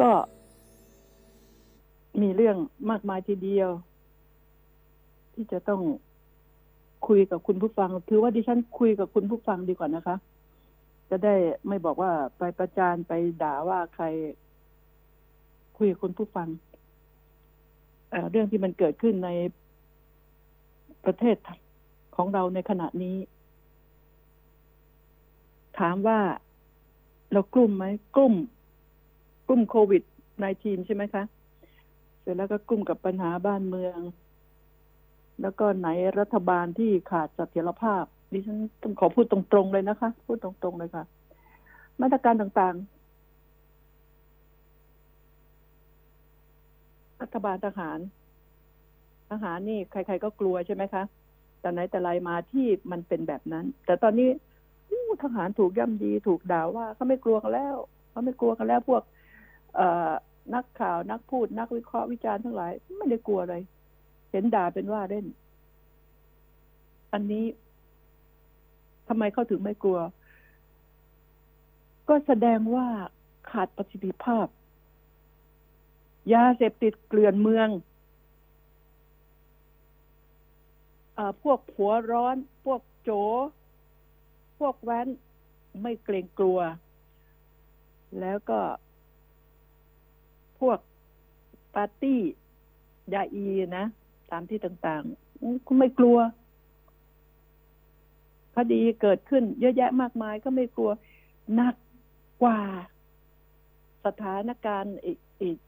[0.00, 0.10] ก็
[2.22, 2.56] มีเรื่อง
[2.90, 3.70] มากมายทีเดียว
[5.34, 5.82] ที่จะต้อง
[7.08, 10.16] คุยกับคุณผู้ฟัง ถือว่าดิฉันคุยกับคุณผู้ฟังดีกว่านะคะ
[11.10, 11.34] จะได้
[11.68, 13.12] ไม่บอกว่าไปประจานไป
[13.42, 14.04] ด่าว่าใคร
[15.76, 16.48] คุยกับคุณผู้ฟัง
[18.10, 19.30] เเรื่องที่มันเกิดขึ้นใน
[21.04, 21.36] ประเทศ
[22.16, 23.16] ของเราในขณะนี้
[25.78, 26.18] ถามว่า
[27.32, 27.84] เรากลุ่มไหม
[28.16, 28.34] กลุ่ม
[29.48, 30.02] กลุ่มโควิด
[30.44, 31.22] -19 ใช่ไหมคะ
[32.20, 33.98] เสร็จแล้วก็กลุ่มกับปัญหาบ้านเมือง
[35.42, 35.88] แล้วก็ไหน
[36.20, 41.04] รัฐบาลที่ขาดเสถียรภาพ ดิฉันต้องขอพูดตรงๆเลยนะคะ พูดตรงๆเลยค่ะ
[42.00, 42.96] มาตรการต่างๆ
[47.20, 47.98] รัฐบาลทหาร
[49.30, 51.02] ทหารนี่ใคร ๆ ก็กลัวใช่ไหมคะ
[51.60, 54.28] แต่ไหนแต่ไรมาที่มันเป็นแบบนั้น แต่ตอนนี้
[55.22, 57.76] ทหารถูกย่ำดีถูกด่าว่าเขาไม่กลัวกันแล้ว
[58.10, 59.02] เขาไม่กลัวกันแล้วพวก
[60.54, 63.56] นักข่าวนักพูดนักวิเคราะห์วิจารณ์ทั้งหลาย ไม่ได้กลัวอะไร
[64.30, 65.26] เห็นด่าเป็นว่าเล่น
[67.12, 67.46] อันนี้
[69.08, 69.98] ทำไมเขาถึงไม่กลัว
[72.08, 72.86] ก็แสดงว่า
[73.50, 74.46] ขาดประสิทธิภาพ
[76.32, 77.68] ยาเสพติดเกลื่อนเมือง
[81.18, 83.10] อพวกผัวร้อน พวกโจ
[84.58, 85.08] พวกแว้น
[85.82, 86.60] ไม่เกรงกลัว
[88.20, 88.60] แล้วก็
[90.60, 90.78] พวก
[91.74, 92.20] ปาร์ตี้
[93.14, 93.84] ยาอีนะ
[94.30, 96.18] ตามที่ต่างๆคุณไม่กลัว
[98.56, 100.90] คดีเกิดขึ้น เยอะแยะมากมายก็ไม่กลัว
[101.54, 101.74] หนัก
[102.42, 102.60] กว่า
[104.04, 104.96] สถานการณ์
[105.42, 105.58] อีก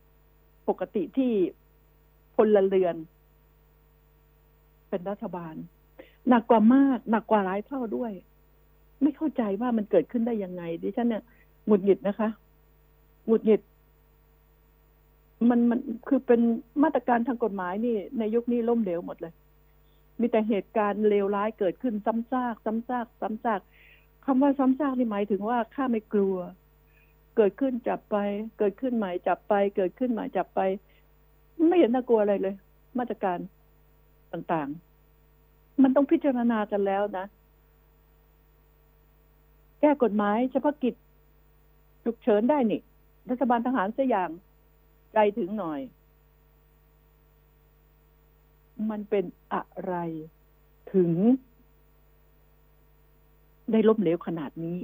[0.69, 1.33] ปกติที่
[2.37, 2.97] พลเรือน
[4.89, 5.55] เป็นรัฐบาล
[6.29, 8.13] หนักกว่ามาก หนักกว่าหลายเท่าด้วย
[9.03, 11.23] ไม่เข้าใจว่ามันเกิดขึ้นได้ยังไง ดิฉันเนี่ย
[11.67, 12.29] หงุดหงิดนะคะ
[13.27, 13.61] หงุดหงิด
[15.49, 16.41] มันมันคือเป็น
[16.83, 19.33] มาตรการทางกฎหมายนี่ ในยุคนี้ล่มเหลวหมดเลย
[20.21, 23.61] มีแต่เหตุการณ์เลวร้ายเกิดขึ้นซ้ำซากซ้ำซากซ้ำซาก
[24.25, 26.37] คำว่าซ้ำซากนี่หมายถึงว่าข้าไม่กลัว
[27.37, 28.17] เกิดขึ้นจับไป
[28.59, 30.61] เกิดขึ้นหม่จับไป เกิดขึ้นหม่จับไป
[31.69, 32.55] ไม่เห็นน่ากลัวอะไรเลย
[32.99, 33.39] มาตรการ
[34.33, 37.27] ต่างๆ มันต้องพิจารณากันแล้วนะ
[39.81, 40.95] แก้กฎหมายเฉพาะกิจ
[42.05, 42.81] ฉุกเฉินได้นี่
[43.31, 44.31] รัฐบาลทหารเสียอย่าง
[45.13, 45.81] ใจถึงหน่อย
[48.91, 49.95] มันเป็นอะไร
[50.95, 51.13] ถึง
[53.71, 54.79] ได้ล้มเหลวขนาดนี้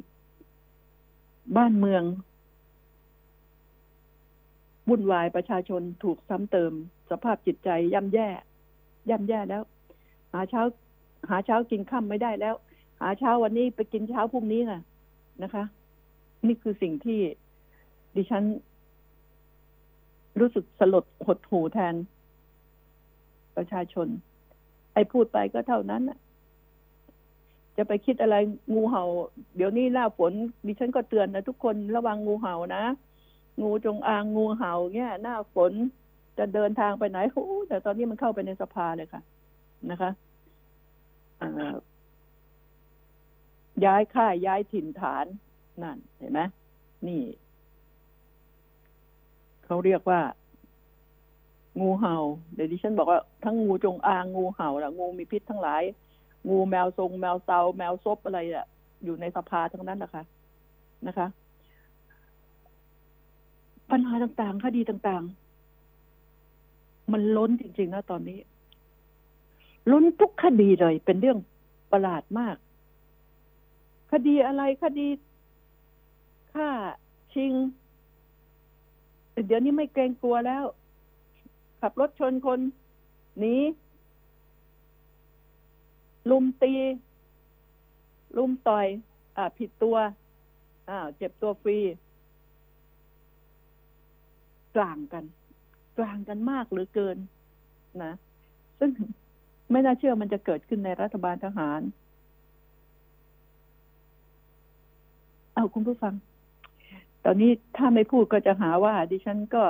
[1.56, 2.02] บ้านเมือง
[4.88, 6.72] วุ่นวายประชาชนถูกซ้ำเติม
[7.10, 8.28] สภาพจิตใจย่ำแย่
[9.10, 9.62] ย่ำแย่แล้ว
[10.32, 10.62] หาเช้า
[11.30, 12.54] หาเช้ากินค่ำไม่ได้แล้ว
[13.00, 14.82] หาเช้าวันนี้ไปกินเช้าพรุ่งนี้นะ
[15.42, 15.64] นะคะ
[16.46, 17.20] นี่คือสิ่งที่
[18.16, 18.44] ดิฉัน
[20.40, 21.94] รู้สึกสลดหดหูแทน
[23.56, 24.06] ประชาชน
[24.92, 26.02] ไอ้พูดไปก็เท่านั้น
[27.76, 28.36] จะไปคิดอะไร
[28.74, 29.04] งูเห่า
[29.56, 30.32] เดี๋ยวนี้หน้าฝน
[30.66, 32.84] ดิฉันก็เตือนนะทุกคนระวังงูเห่านะ
[33.62, 35.72] งูจงอางงูเห่าเนี่ยหน้าฝน
[36.38, 39.22] จะเดินทางไปไหนโอ้แต่ตอนนี้มันเข้าไปในสภาเลยค่ะ
[39.90, 40.10] นะคะ
[43.84, 45.26] ย้ายค่ายย้ายถิ่นฐาน
[45.82, 46.40] นั่นเห็นไหม
[47.06, 47.20] นี่
[49.64, 50.20] เขาเรียกว่า
[51.80, 52.16] งูเห่า
[52.54, 55.82] เดี๋ยวดิฉันบอกว่าทั้งงูจงอางงูเห่าละงูมีพิษทั้งหลาย
[56.48, 58.66] งูแมวทรง แมวเซาแมวซบอะไรอะ
[59.04, 60.22] อยู่ในสภาทั้งนั้นนะคะ
[61.06, 61.26] นะคะ
[63.90, 68.38] ปัญหาต่างๆคดีต่างๆ มันล้นจริง ๆ นะตอนนี้
[69.92, 71.38] ล้นทุกคดีเลย เป็นเรื่อง
[71.92, 72.56] ประหลาดมาก
[74.12, 75.08] คดีอะไรคดี
[76.52, 76.68] ฆ่า
[77.34, 77.52] ชิง
[79.46, 80.64] เดี๋ยวนี้ไม่เกรงกลัวแล้ว
[81.80, 82.60] ขับรถชนคน
[83.38, 83.54] หนี
[86.30, 86.72] ลุมตี
[88.36, 88.86] ลุมต่อย
[89.36, 89.96] อ่า ผิดตัว
[90.88, 91.78] อ่าเจ็บตัวฟรี
[94.76, 95.24] กลางกัน
[95.98, 97.16] กลางกันมากหรือเกิน
[98.02, 98.12] นะ
[98.78, 98.90] ซึ่ง
[99.70, 101.80] ไม่น่าเชื่อมันจะเกิดขึ้นในรัฐบาลทหาร
[105.54, 106.14] เอาคุณผู้ฟัง
[107.24, 109.64] ตอนนี้ถ้าไม่พูดก็จะหาว่า ดิฉันก็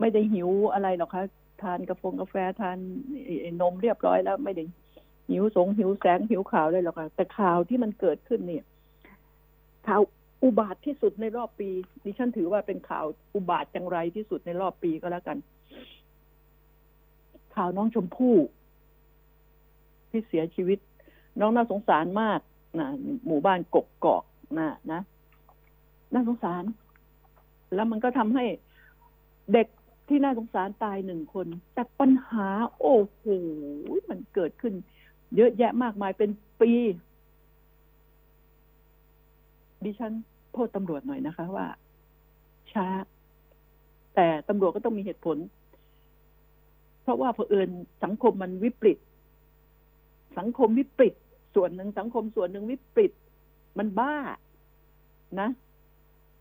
[0.00, 1.24] ไม่ได้หิวอะไรหรอกคะ
[1.62, 2.78] ทานกาแฟกาแฟทาน
[3.60, 4.64] นมเรียบร้อยแล้วไม่ได้
[5.28, 8.64] หิวสงหิวแสงหิวข่าวเลยหรอกค่ะแต่ข่าวที่มันเกิดขึ้นเนี่ย
[9.86, 10.02] ข่าว
[10.42, 11.68] อุบาทที่สุดในรอบปี
[12.04, 15.38] ดิฉันถือว่าเป็นข่าวอุบาทจังไรที่สุดในรอบปีก็แล้วกัน
[17.56, 18.36] ข่าวน้องชมพู่
[20.10, 20.78] ที่เสียชีวิต
[21.40, 22.40] น้องน่าสงสารมาก
[22.80, 22.88] นะ
[23.26, 24.24] หมู่บ้านกกกอก
[24.58, 25.00] นะนะ
[26.14, 26.64] น่าสงสาร
[27.74, 28.44] แล้วมันก็ทำให้
[29.52, 29.68] เด็ก
[30.08, 32.48] ที่น่าสงสารตายหนึ่งคน แต่ปัญหา
[32.78, 33.22] โอ้โห
[34.08, 34.74] มันเกิดขึ้น
[35.36, 36.30] เยอะแยะมากมายเป็น
[36.60, 36.72] ปี
[39.84, 40.12] ดิฉัน
[40.52, 41.66] โทษตำรวจหน่อยนะคะ ว่า
[42.72, 42.86] ช้า
[44.14, 45.36] แต่ตำรวจก็ต้องมีเหตุผล
[47.02, 47.70] เพราะว่าเผอิญ
[48.04, 48.98] สังคมมันวิปริต
[50.38, 51.14] สังคมวิปริต
[51.54, 53.12] ส่วนหนึ่งสังคมส่วนหนึ่งวิปริต
[53.78, 54.14] มันบ้า
[55.40, 55.48] นะ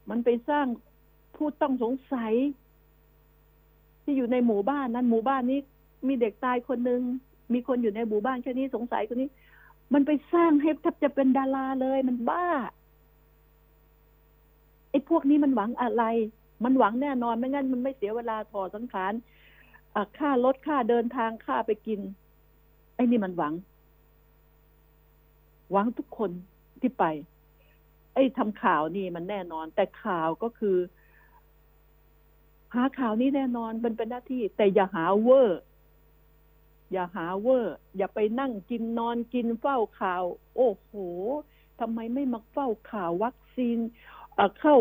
[0.10, 0.66] มันไปสร้าง
[1.36, 2.34] ผู้ต้องสงสัย
[4.04, 5.60] ที่อยู่ในหมู่บ้านนั้นหมู่บ้านนี้
[6.08, 7.02] มีเด็กตายคนหนึ่ง
[7.54, 9.30] มีคนอยู่ในหมู่บ้านแค่นี้สงสัยคนนี้
[9.94, 12.46] มันไปสร้างให้แทบจะเป็นดาราเลยมันบ้า
[14.90, 16.04] ไอ้พวกนี้มันหวังอะไร
[16.64, 19.14] มันหวังแน่นอนไม่งั้นมันไม่เสียเวลาถอดสังขาร
[20.18, 22.00] ค่ารถค่าเดินทางค่าไปกิน
[22.96, 23.54] ไอ้นี่มันหวัง
[25.72, 26.32] หวังทุกคน
[26.82, 27.06] ที่ไป
[28.14, 30.78] ไอ้ทำข่าวนี่มันแน่นอน แต่ข่าวก็คือ
[32.74, 35.62] หาข่าวนี้แน่นอนมันเป็นหน้าที่ แต่อย่าหาเวอร์
[36.92, 40.24] อย่าหาเวอร์ อย่าไปนั่งกินนอนกินเฝ้าข่าว
[40.56, 40.92] โอ้โห
[41.80, 43.78] ทำไมไม่มาเฝ้าข่าววัคซีน
[44.60, 44.76] เข้า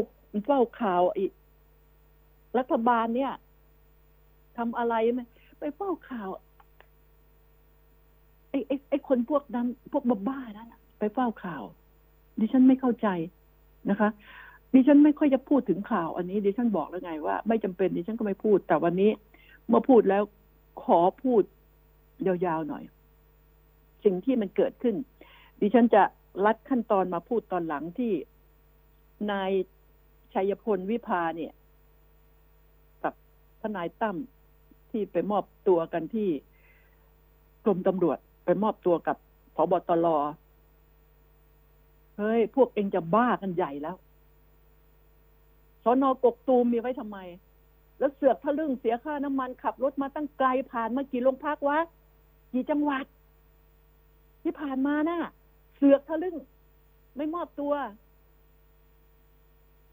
[0.46, 1.32] เฝ้าข่าวอีก
[2.58, 3.32] รัฐบาลเนี่ย
[4.56, 5.20] ทำอะไรไหม
[5.60, 6.28] ไปเฝ้าข่าว
[8.50, 11.62] ไอ้ไอ้ไอ้คนพวกนั้น พวกบ้าๆนั้นไปเฝ้าข่าว
[12.40, 13.08] ดิฉันไม่เข้าใจ
[13.90, 14.08] นะคะ
[14.74, 19.10] ดิฉันไม่ค่อยจะพูดถึงข่าวอันนี้ ดิฉันบอกแล้วไงว่าไม่จำเป็นดิฉันก็ไม่พูด แต่วันนี้
[19.68, 20.22] เมื่อพูดแล้ว
[20.84, 21.42] ขอพูด
[22.26, 22.84] ยาวๆหน่อย
[24.04, 24.96] สิ่งที่มันเกิดขึ้น
[25.60, 26.02] ดิฉันจะ
[26.44, 28.12] ลัดขั้นตอนมาพูดตอนหลังที่
[29.30, 29.50] นาย
[30.34, 31.52] ชัยพลวิภาเนี่ย
[33.04, 33.14] กับ
[33.62, 34.16] ทนายตั้ม
[34.90, 36.28] ที่ไปมอบตัวกันที่
[37.64, 39.16] กรมตำรวจ ไปมอบตัวกับ
[39.56, 40.06] พบตร
[42.20, 43.96] เฮ้ย พวกเองจะบ้ากันใหญ่แล้ว
[45.82, 47.18] สอนอกกตูมมีไว้ทำไม
[47.98, 51.78] แล้วเสือกทะลึ่งเสียค่าน้ำมันขับรถมาตั้งไกลผ่านมากี่โรงพักวะ
[52.52, 53.04] กี่จังหวัด
[54.42, 55.20] ที่ผ่านมานะ่ะ
[55.76, 56.36] เสือกทะลึ่ง
[57.16, 57.72] ไม่มอบตัว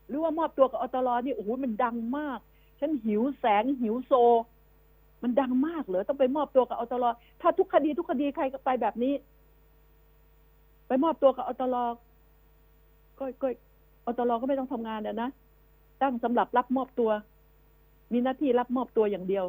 [0.07, 2.39] หรือว่ามอบตัวกับอตรนี่โอ้โหมันดังมาก
[2.79, 4.13] ฉันหิวแสงหิวโซ
[5.23, 7.05] มันดังมากเหรอต้องไปมอบตัวกับอตร
[7.41, 9.13] ถ้าทุกคดีทุกคดีใครก็ไปแบบนี้
[10.87, 11.75] ไปมอบตัวกับอตร
[13.19, 13.47] ก็ก็
[14.05, 15.29] อตรก็ไม่ต้องทำงานนะ
[16.01, 17.11] ตั้งสำหรับรับมอบตัว
[18.13, 19.45] มีหน้าที่รับมอบตัวอย่างเดียว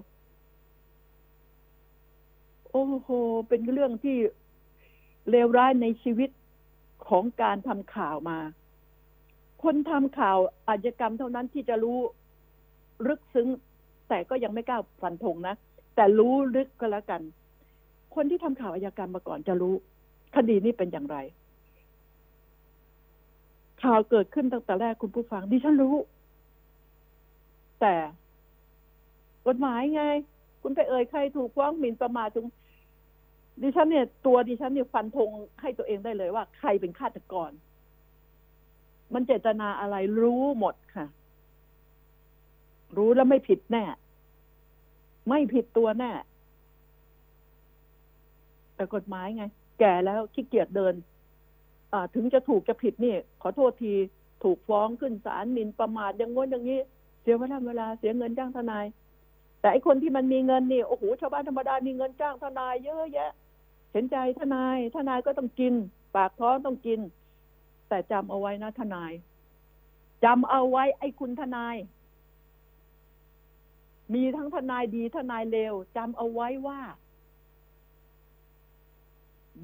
[2.71, 3.09] โอ้โห
[3.49, 4.17] เป็นเรื่องที่
[5.31, 6.31] เลวร้ายในชีวิต
[7.09, 8.39] ของการทำข่าวมา
[9.63, 10.39] คนทำข่าว
[10.69, 11.99] อาชญากรรมเท่านั้นที่จะรู้
[13.09, 13.49] ลึกซึ้ง
[14.09, 15.55] แต่ก็ยังไม่กล้าฟันธงนะ
[15.95, 17.21] แต่รู้ลึกก็แล้วกัน
[18.15, 19.75] คนที่ทำข่าวอาชญากรรมมาก่อนจะรู้
[20.37, 21.17] คดีนี้เป็นอย่างไร
[23.89, 25.95] ข่าวเกิดขึ้นตั้งแต่แรกคุณผู้ฟังดิฉันรู้
[27.81, 27.95] แต่
[29.47, 30.03] กฎหมายไง
[30.63, 32.47] คุณไปเอ่ยใครถูกฟ้องหมิ่นประมาทถึง
[33.63, 35.31] ดิฉันเนี่ย ตัวดิฉันเนี่ยฟันธง
[35.61, 37.51] ให้ตัวเองได้เลยว่า ใครเป็นฆาตกร
[39.15, 41.07] มันเจตนาอะไรรู้หมดค่ะ
[42.97, 43.85] รู้แล้วไม่ผิดแน่
[45.29, 46.13] ไม่ผิดตัวแน่
[48.75, 49.45] แต่กฎหมายไง
[49.81, 50.95] แก่แล้วขี้เกียจเดิน
[52.15, 53.95] ถึงจะถูกจะผิดนี่ ขอโทษที
[54.45, 56.81] ถูกฟ้องขึ้นศาลมินประมาทอย่างง้นอย่างนี้
[57.23, 58.87] เสียเวลาเวลาเสียเงินจ้างทนาย
[59.61, 63.33] แต่ไอคนที่มันมีเงินนี่โอ้โหชาวบ้านธรรมดามีเงินจ้างทนายเยอะแยะ
[63.93, 65.75] เห็นใจทนายทนายก็ต้องกิน
[66.17, 67.01] ปากท้องต้องกิน
[67.89, 69.13] แต่จำเอาไว้นะทนาย
[70.25, 71.77] จำเอาไว้ไอ้คุณทนาย
[74.15, 76.81] มีทั้งทนายดีทนายเลวจำเอาไว้ว่า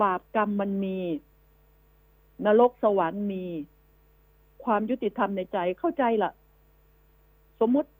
[0.02, 0.98] บาปกรรมมันมี
[2.46, 3.44] นรกสวรรค์มี
[4.64, 6.32] ความยุติธรรมในใจเข้าใจละ่ะ
[7.60, 7.90] สมมุติ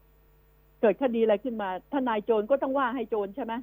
[0.81, 3.55] เกิดคดีอะไรขึ้นมาทนายโจรก็ต้องว่าให้โจรใช่ไหม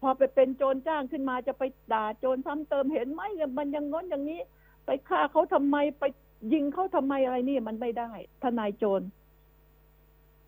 [0.00, 3.22] พอไปเป็นโจรจ้างขึ้นมาจะไปด่าโจรซ้ำเติมเห็นไหม
[3.58, 4.40] มันยังง้นอย่างนี้
[4.86, 6.04] ไปฆ่าเขาทำไมไป
[6.52, 8.10] ยิงเขาทำไมอะไรนี่มันไม่ได้
[8.42, 9.02] ทนายโจร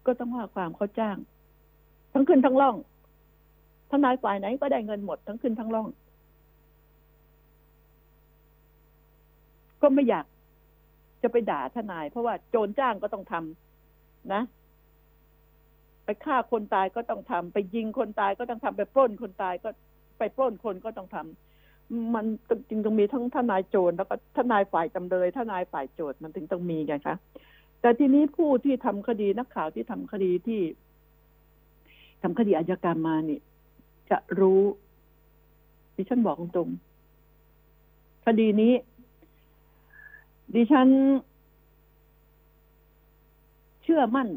[0.06, 1.16] ก็ต้องว่าความเขาจ้าง
[2.12, 2.76] ทั้งขึ้นทั้งล่อง
[3.90, 5.86] ทนายฝ่ายไหนก็ได้เงินหมดทั้งขึ้นทั้งล่อง
[9.83, 10.26] ก็ไม่อยาก
[11.23, 14.42] จะไปด่าทนาย เพราะว่าโจรจ้างก็ต้องทำนะ
[16.04, 19.68] ไปฆ่าคนตายก็ต้องทำไปยิงคนตายก็ต้องทำไปปล้นคนตายก็
[20.18, 22.26] ไปปล้นคนก็ต้องทำมัน
[22.68, 27.16] จริงต้องมีทั้งทนายโจรแล้วก็ทนายฝ่ายจำเลยทนายฝ่ายโจทย์มันถึงต้องมีไงคะ
[27.80, 30.61] แต่ทีนี้ผู้ที่ทำคดีนักข่าวที่ทำคดีที่
[32.23, 33.40] ทำคดีอาญากรรมมานี่
[34.11, 34.62] จะรู้
[35.97, 36.71] ดิฉันบอกตรง
[38.26, 38.73] คดีนี้
[40.54, 40.88] ดิฉัน
[43.82, 44.28] เชื่อมั่น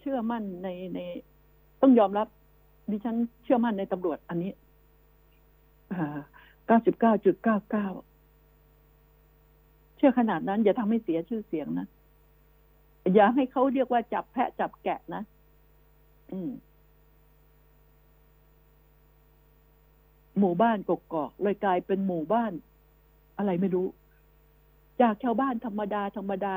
[0.00, 0.98] เชื่อมั่นในใน
[1.82, 2.28] ต้องยอมรับ
[2.90, 4.52] ดิฉันเชื่อมั่นในตำรวจอันนี้
[6.66, 7.88] เก้าสิบเก้าจุดเก้าเก้า
[9.96, 11.86] เชื่อขนาดนั้น อย่าทำให้เสียชื่อเสียงนะ
[13.14, 15.22] อย่าให้เขาเรียกว่าจับแพะจับแกะนะ
[16.32, 16.50] อืม
[20.38, 22.52] หมู่บ้านกกอกเลยกลายเป็นหมู่บ้าน
[23.38, 23.86] อะไรไม่รู้
[25.00, 26.56] จากชาวบ้านธรรมดา ธรรมดา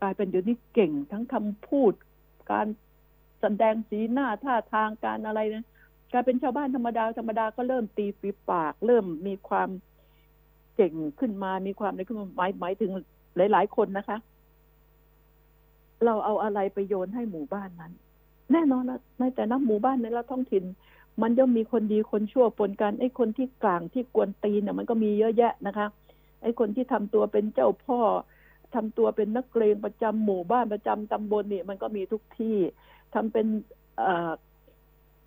[0.00, 1.92] กลายเป็นเดี๋ยวนี้เก่งทั้งคำพูด
[2.52, 2.66] การ
[3.40, 5.64] แสดงสีหน้าท่าทางการอะไรนะ
[6.12, 9.68] กลายเป็นชาวบ้านธรรมดาธรรมดาก็เริ่มตีฝีปาก เริ่มมีความ
[10.76, 12.90] เก่งขึ้นมา มีความอะไรขึ้นมาหมายหมายถึง
[13.36, 14.18] หลาย ๆ คนนะคะ
[16.04, 17.92] เราเอาอะไรไปโยนให้หมู่บ้านนั้น
[18.52, 20.64] แน่นอนละในแต่ละหมู่บ้านในละท้องถิ่น
[21.20, 25.86] มันย่อมมีคนดีคนชั่วปนกันไอ้คนที่กลางที่กวนตีนเนี่ยมันก็มีเยอะแยะนะคะ
[26.42, 28.00] ไอ้คนที่ทำตัวเป็นเจ้าพ่อ
[28.74, 32.56] ทำตัวเป็นนักเกรงประจำหมู่บ้านประจำตำบลนี่มันก็มีทุกที่
[33.14, 33.46] ทำเป็น
[34.00, 34.32] อ่อ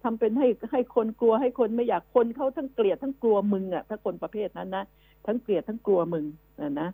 [0.03, 4.85] ทำเป็นให้ให้คนกลัวให้คนไม่อยากคนเขาทั้งเกลียดทั้งกลัวมึงอะถ้าคนประเภทนั้นนะ
[5.25, 6.25] ทั้งเกลียดทั้งกลัวมึง
[6.61, 6.89] นะนะ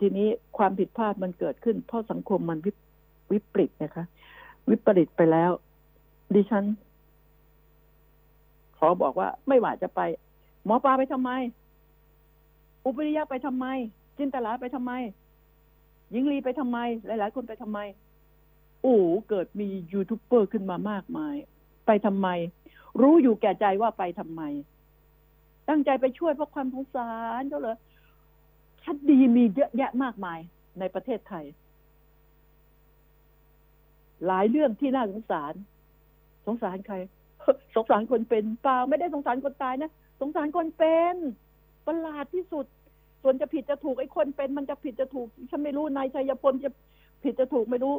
[0.00, 0.28] ทีนี้
[0.58, 2.72] ความผิดพลาดมันเกิดขึ้น เพราะสังคมมันวิ
[3.32, 4.04] วิปริตนะคะ
[4.70, 5.50] วิปริตไปแล้ว
[6.34, 6.64] ดิฉัน
[8.86, 10.00] ขอบอกว่าไม่หว่าจะไป
[10.64, 11.30] หมอปลาไปทำไม
[12.84, 13.66] อุปริยะไปทำไม
[14.18, 14.92] จินตลาไปทำไม
[16.14, 17.78] ยิงลีไปทำไม หลาย ๆ คนไปทำไม
[18.82, 18.96] โอ้
[19.28, 21.34] เกิดมียูทูบเบอร์ขึ้นมามากมาย
[21.86, 22.28] ไปทำไม
[23.00, 24.42] รู้อยู่แก่ใจว่าไปทำไม
[25.68, 27.76] ตั้งใจไปช่วยเพราะความสงสารเขาเลย
[28.84, 30.38] คดีมีเยอะแยะมากมาย
[30.78, 31.44] ในประเทศไทย
[34.26, 35.52] หลายเรื่องที่น่าสงสาร
[36.46, 36.96] สงสารใคร
[37.76, 41.14] สงสารคนเป็นเปล่าไม่ได้สงสารคนตายนะสงสารคนเป็น
[41.86, 42.66] ประหลาดที่สุด
[43.22, 46.70] ส่วนจะผิดจะถูกไอ้คนเป็น มันจะผิดจะถูกฉันไม่รู้นายชัยพลจะ
[47.24, 47.94] ผิดจะถูกไม่รู้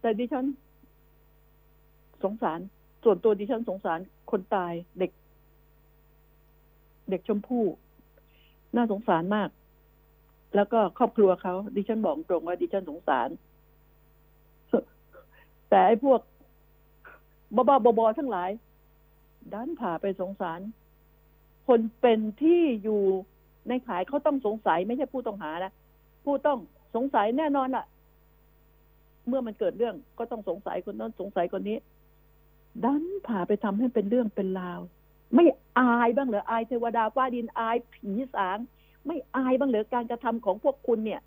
[0.00, 0.44] แต่ดิฉัน
[2.24, 2.60] สงสาร
[3.04, 3.98] ส่วนตัวดิฉันสงสาร
[4.30, 5.10] คนตายเด็ก
[7.10, 7.64] เด็กชมพู่
[8.76, 9.48] น่าสงสารมาก
[10.56, 13.28] แล้วก็ครอบครัวเขาดิฉันบอกตรงว่าดิฉันสงสาร
[15.70, 16.20] แต่ไอ้พวก
[17.54, 18.50] บ้าๆบอๆทั้งหลาย
[19.54, 20.60] ด้านผ่าไปสงสาร
[21.68, 23.02] คนเป็นที่อยู่
[23.68, 25.72] ในขายเขาต้องสงสัยไม่ใช่ผู้ต้องหานะ
[26.24, 26.58] ผู้ต้อง
[26.94, 27.84] สงสัยแน่นอนล่ะ
[29.28, 31.78] เมื่อมันเกิดเรื่องก็ต้องสงสัยคนนั้นสงสัยคนนี้
[32.84, 34.80] ดันผ่าไปทำให้เป็นเรื่องเป็นราว
[35.34, 35.46] ไม่
[35.78, 38.58] อายบ้างเหรออายเทวดาฟ้าดินอายผีสาง
[39.06, 41.20] ไม่อายบ้างเหรอการกระทำของพวกคุณเนี่ย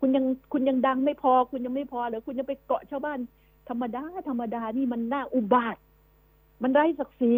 [0.00, 3.18] คุณยังคุณยังดังไม่พอ คุณยังไม่พอหรือคุณยังไปเกาะชาวบ้าน
[3.72, 5.76] รรมดาธรรมดานี่มันน่าอุบาท
[6.62, 7.34] มันไร้ศักดิ์ศรี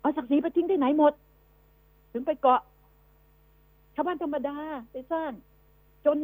[0.00, 1.12] เอาศักดิ์ศรีไปทิ้งที่ไหนหมด
[2.12, 2.60] ถึงไปเกาะ
[3.94, 4.56] ชาวบ้านธรรมดา
[4.92, 5.30] ไปสร้าง
[6.06, 6.16] จน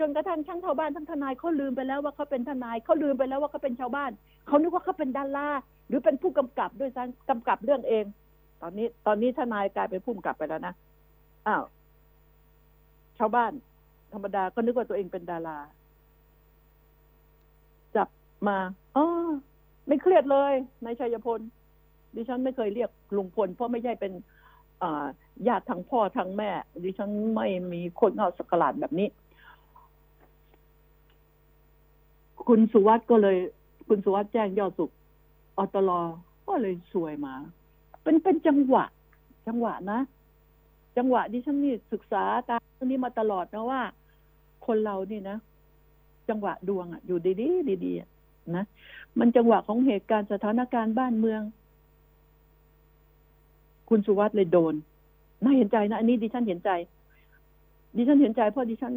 [0.00, 4.10] จนกระทั่งทั้งชาวบ้านทั้งทนายเขาลืมไปแล้วว่าเขาเป็นทนายเขาลืมไปแล้วว่าเขาเป็นชาวบ้าน
[4.46, 5.48] เขานึกว่าเขาเป็นดารา
[5.88, 8.04] หรือเป็นผู้กำกับด้วยซ้ำกำกับเรื่องเอง
[8.62, 10.74] ตอนนี้ ตอนนี้ทนายกลายเป็นผู้กำกับไปแล้วนะ
[11.46, 11.64] อ้าว
[13.18, 13.52] ชาวบ้าน
[14.12, 15.58] ธรรมดาก็นึกว่าตัวเองเป็นดารา
[18.48, 18.58] มา
[18.96, 19.06] อ๋อ
[19.86, 20.52] ไม่เครียดเลย
[20.84, 21.40] นายชัยพล
[22.14, 24.12] ดิฉันไม่เคยเรียกลุงพล เพราะไม่ใช่เป็น
[25.48, 26.50] ญาติทางพ่อทางแม่
[26.84, 29.08] ดิฉันไม่มีคนเอาสกลาดแบบนี้
[32.46, 33.36] คุณสุวัสด์ก็เลย
[33.88, 34.90] คุณสุวัสด์แจ้งยอดสุข
[35.58, 36.00] อตลอ
[36.48, 37.34] ก็เลยสวยมา
[38.02, 38.84] เป็นเป็นจังหวะ
[39.48, 40.00] จังหวะนะ
[40.96, 43.82] จังหวะดิฉันนี่ศึกษาตามนี้มาตลอดนะว่า
[44.66, 45.36] คนเรานี่นะ
[46.28, 48.15] จังหวะดวงอะ อยู่ดีๆดีๆ
[48.56, 48.64] นะ
[49.18, 51.40] มันจังหวะของเหตุการณ์สถานการณ์บ้านเมือง
[53.88, 54.74] คุณสุวัสด์เลยโดน
[55.42, 56.70] น่าเห็นใจนะ อันนี้ดิฉันเห็นใจ
[57.96, 58.94] ดิฉันเห็นใจเพราะดิฉัน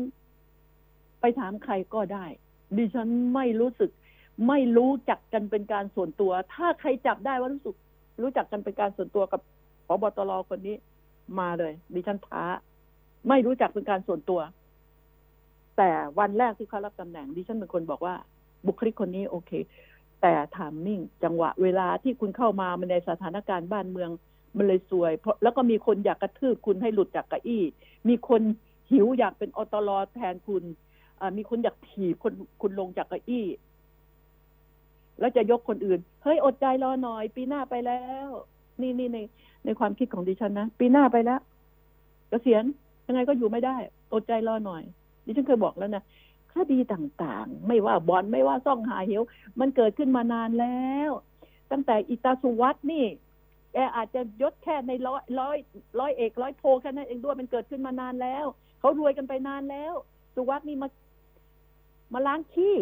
[1.21, 2.25] ไปถามใครก็ได้
[2.77, 3.91] ดิฉันไม่รู้สึก
[4.47, 7.75] ไม่รู้จักกันเป็นการส่วนตัว ถ้าใครจับได้ว่ารู้สึก
[8.23, 9.41] รู้จักกันเป็นการส่วนตัวกับ
[9.87, 10.75] พบตรคนนี้
[11.39, 12.43] มาเลย ดิฉันท้า
[13.29, 14.41] ไม่รู้จักเป็นการส่วนตัว
[15.77, 18.15] แต่วันแรกที่เขารับตำแหน่งดิฉันเป็นคนบอกว่า
[18.65, 19.51] บุคลิกคนนี้โอเค
[20.21, 24.09] แต่ถามมิ่งจังหวะเวลาที่คุณเข้ามามในสถานการณ์บ้านเมือง
[24.57, 27.63] มันเลยสวย เพราะแล้วก็มีคนอยากกระทืบคุณให้หลุดจากเก้าอี้
[28.09, 28.41] มีคน
[28.91, 30.63] หิวอยากเป็นอตลอแทนคุณ
[31.37, 33.45] มีคนอยากถีบคนคุณลงจากเก้าอี้
[35.19, 38.29] แล้วจะยกคนอื่น เฮ้ยอดใจรอหน่อย ปีหน้าไปแล้ว
[38.81, 39.19] นี่นี่ใน
[39.65, 41.39] ในความคิดของดิฉันนะปีหน้าไปแล้ว
[42.29, 42.63] กเกษียณ
[43.07, 43.75] ยังไงก็อยู่ไม่ได้
[44.13, 44.83] อดใจรอหน่อย
[45.25, 46.03] ดิฉันเคยบอกแล้วนะ
[46.53, 49.23] คดีต่างๆ ไม่ว่าบอลไม่ว่าซ่องหาเหว
[49.59, 51.09] มันเกิดขึ้นมานานแล้ว
[51.71, 53.05] ตั้งแต่อิตาสุวัตนี่
[53.73, 55.57] แกอาจจะยศแค่ในร้อยร้อย
[55.99, 58.45] ร้อยเอกร้อยโทแค่นั้นเองด้วยมันเกิดขึ้นมานานแล้ว
[58.79, 59.93] เขารวยกันไปนานแล้ว
[60.35, 60.87] สุวัสด์นี่มา
[62.13, 62.75] มาล้างขี้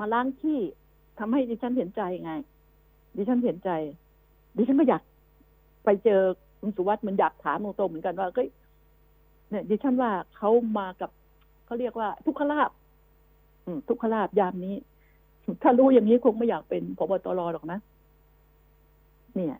[0.00, 0.60] มาล้างขี้
[1.18, 2.32] ทำให้ดิฉันเห็นใจไง
[3.16, 3.70] ดิฉันเห็นใจ
[4.56, 5.02] ดิฉันก็อยาก
[5.84, 6.20] ไปเจอ
[6.60, 8.48] คุณสุวัสด์มันอยากถามตรงๆเหมือนกันว่าเฮ้ย
[9.50, 11.10] เนี่ยดิฉันว่าเขามากับ
[11.66, 12.70] เขาเรียกว่า ทุกขลาบ
[13.88, 14.76] ทุกขลาบยามนี้
[15.62, 17.78] ถ้ารู้อย่างนี้คงไม่อยากเป็นพบตรหรอกนะ
[19.34, 19.56] เนี่ย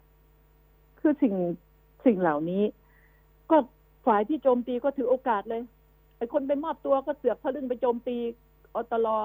[1.00, 1.34] คือสิ่ง
[2.06, 2.62] สิ่งเหล่านี้
[3.50, 3.56] ก็
[4.06, 5.62] ฝ่ายที่โจมตีก็ถือโอกาสเลย
[6.18, 8.16] ไอ้คนไปมอบตัวก็เสือกทะลึ่งไปโจมตี
[8.75, 9.18] อตลอ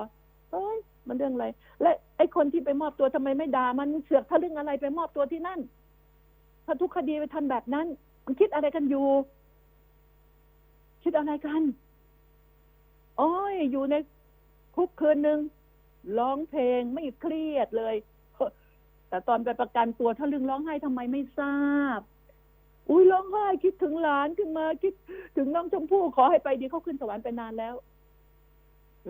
[0.51, 1.47] เอ้ยมันเรื่องอะไร
[1.81, 5.59] และไอ้คนที่ไปมอบตัวทำไมไม่ด่ามันเสือกทะลึ่งอะไรไปมอบตัวที่นั่น
[6.65, 7.87] ถ้าทุกคดีไปทำแบบนั้น
[8.25, 9.07] มันคิดอะไรกันอยู่
[11.03, 11.61] คิดอะไรกัน
[13.17, 13.95] โอ้ยอยู่ใน
[14.75, 15.39] คุกคืนหนึ่ง
[16.17, 17.95] ร้องเพลงไม่เครียดเลย
[19.09, 21.59] แต่ตอนไปประกันตัวถ้าลึงร้องไห้ทำไมไม่ทรา
[21.97, 21.99] บ
[22.89, 24.93] อุ้ยร้องไห้คิดถึงหลานขึ้นมาคิด
[25.37, 27.75] ถึงน้องชมพู่ขอให้ไปดีเขาขึ้นสวรรค์ไปนานแล้ว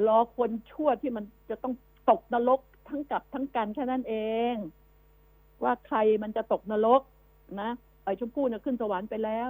[0.08, 1.74] รอคนชั่วที่มันจะต้อง
[2.10, 4.16] ตกนรกทั้งกลับทั้งกันแค่นั้นเอ
[4.54, 4.56] ง
[5.64, 7.02] ว่าใครมันจะตกนรก
[7.62, 7.70] นะ
[8.04, 9.50] ไอ้ชมพู่เนี่ยขึ้นสวรรค์ไปแล้ว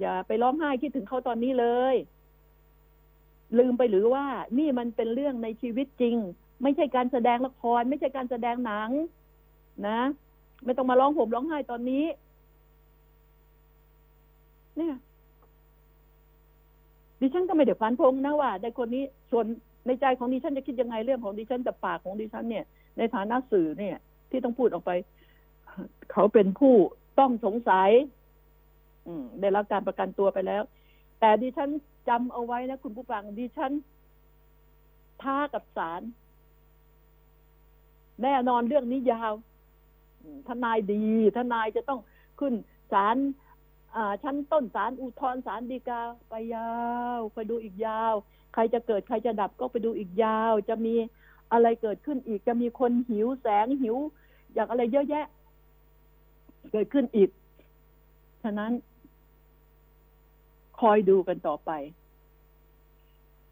[0.00, 1.94] อย่าไปร้องไห้คิดถึงเขาตอนนี้เลย
[3.58, 4.24] ลืมไปหรือว่า
[4.58, 6.16] นี่มันเป็นเรื่องในชีวิตจริง
[6.62, 8.90] ไม่ใช่การแสดงละคร ไม่ใช่การแสดงหนัง
[9.88, 10.00] นะ
[10.64, 12.04] ไม่ต้องมาร้องห่มร้องไห้ตอนนี้
[14.76, 14.94] เนี่ย
[17.20, 19.46] ดิฉันก็ไม่ได้ฟันพงนะว่าในคนนี้ส่วน
[19.86, 22.64] ในใจของดิฉันจะคิดยังไงเรื่องของดิฉันแต่ปากของดิฉันเนี่ย
[22.98, 23.96] ในฐานะสื่อเนี่ย
[24.30, 24.90] ที่ต้องพูดออกไป
[26.12, 26.74] เขาเป็นผู้
[27.18, 27.90] ต้องสงสัย
[29.06, 30.62] อืได้รับการประกันตัวไปแล้ว
[31.20, 31.68] แต่ดิฉัน
[32.08, 33.72] จำเอาไว้นะคุณผู้ฟังดิฉัน
[35.22, 36.02] ท้ากับศาล
[38.22, 39.32] แน่นอนเรื่องนี้ยาว
[40.48, 41.04] ทนายดี
[41.36, 42.00] ทนายจะต้อง
[42.40, 42.54] ขึ้น
[42.92, 43.16] ศาล
[44.22, 46.72] ชั้นต้นศาลอุทธรศาลฎีกาไปยา
[47.18, 48.14] วไปดูอีกยาว
[48.54, 50.94] ใครจะเกิดใครจะดับก็ไปดูอีกยาว จะมี
[51.52, 53.96] อะไรเกิดขึ้นอีก จะมีคนหิวแสงหิว
[54.54, 55.26] อยากอะไรเยอะแยะ
[56.72, 57.30] เกิดขึ้นอีก
[58.42, 58.72] ฉะนั้น
[60.80, 61.70] คอยดูกันต่อไป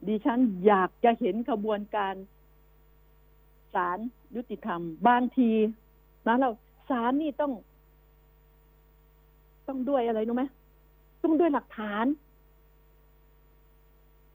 [0.07, 2.15] ดิฉันอยากจะเห็นขบวนการ
[3.75, 3.99] ศาล
[4.37, 5.51] ยุติธรรม บางที
[6.27, 6.51] นะเรา
[6.91, 7.53] ศาลนี่ต้อง
[9.69, 10.45] ต้องด้วยอะไรรู้ไหม
[11.23, 12.05] ต้องด้วยหลักฐาน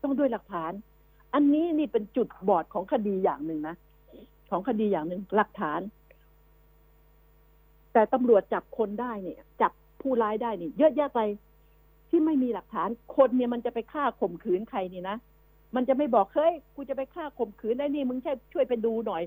[0.03, 0.71] ต้องด้วยหลักฐาน
[1.33, 3.75] อันนี้นี่เป็นจุดบอดของคดีอย่างหนึ่งนะ
[4.49, 5.79] ของคดีอย่างหนึ่งหลักฐาน
[7.93, 11.19] แต่ตำรวจจับคนได้เนี่ย จับผู้ร้ายได้เนี่ยเยอะแยะไป
[12.09, 15.17] ที่ไม่มีหลักฐาน คนเนี่ยมันจะไปฆ่าข่มขืนใครนี่นะ
[15.75, 19.23] มันจะไม่บอกเฮ้ยกูจะไปฆ่าข่มขืนได้นี่มึงช่ช่วยไปดูหน่อย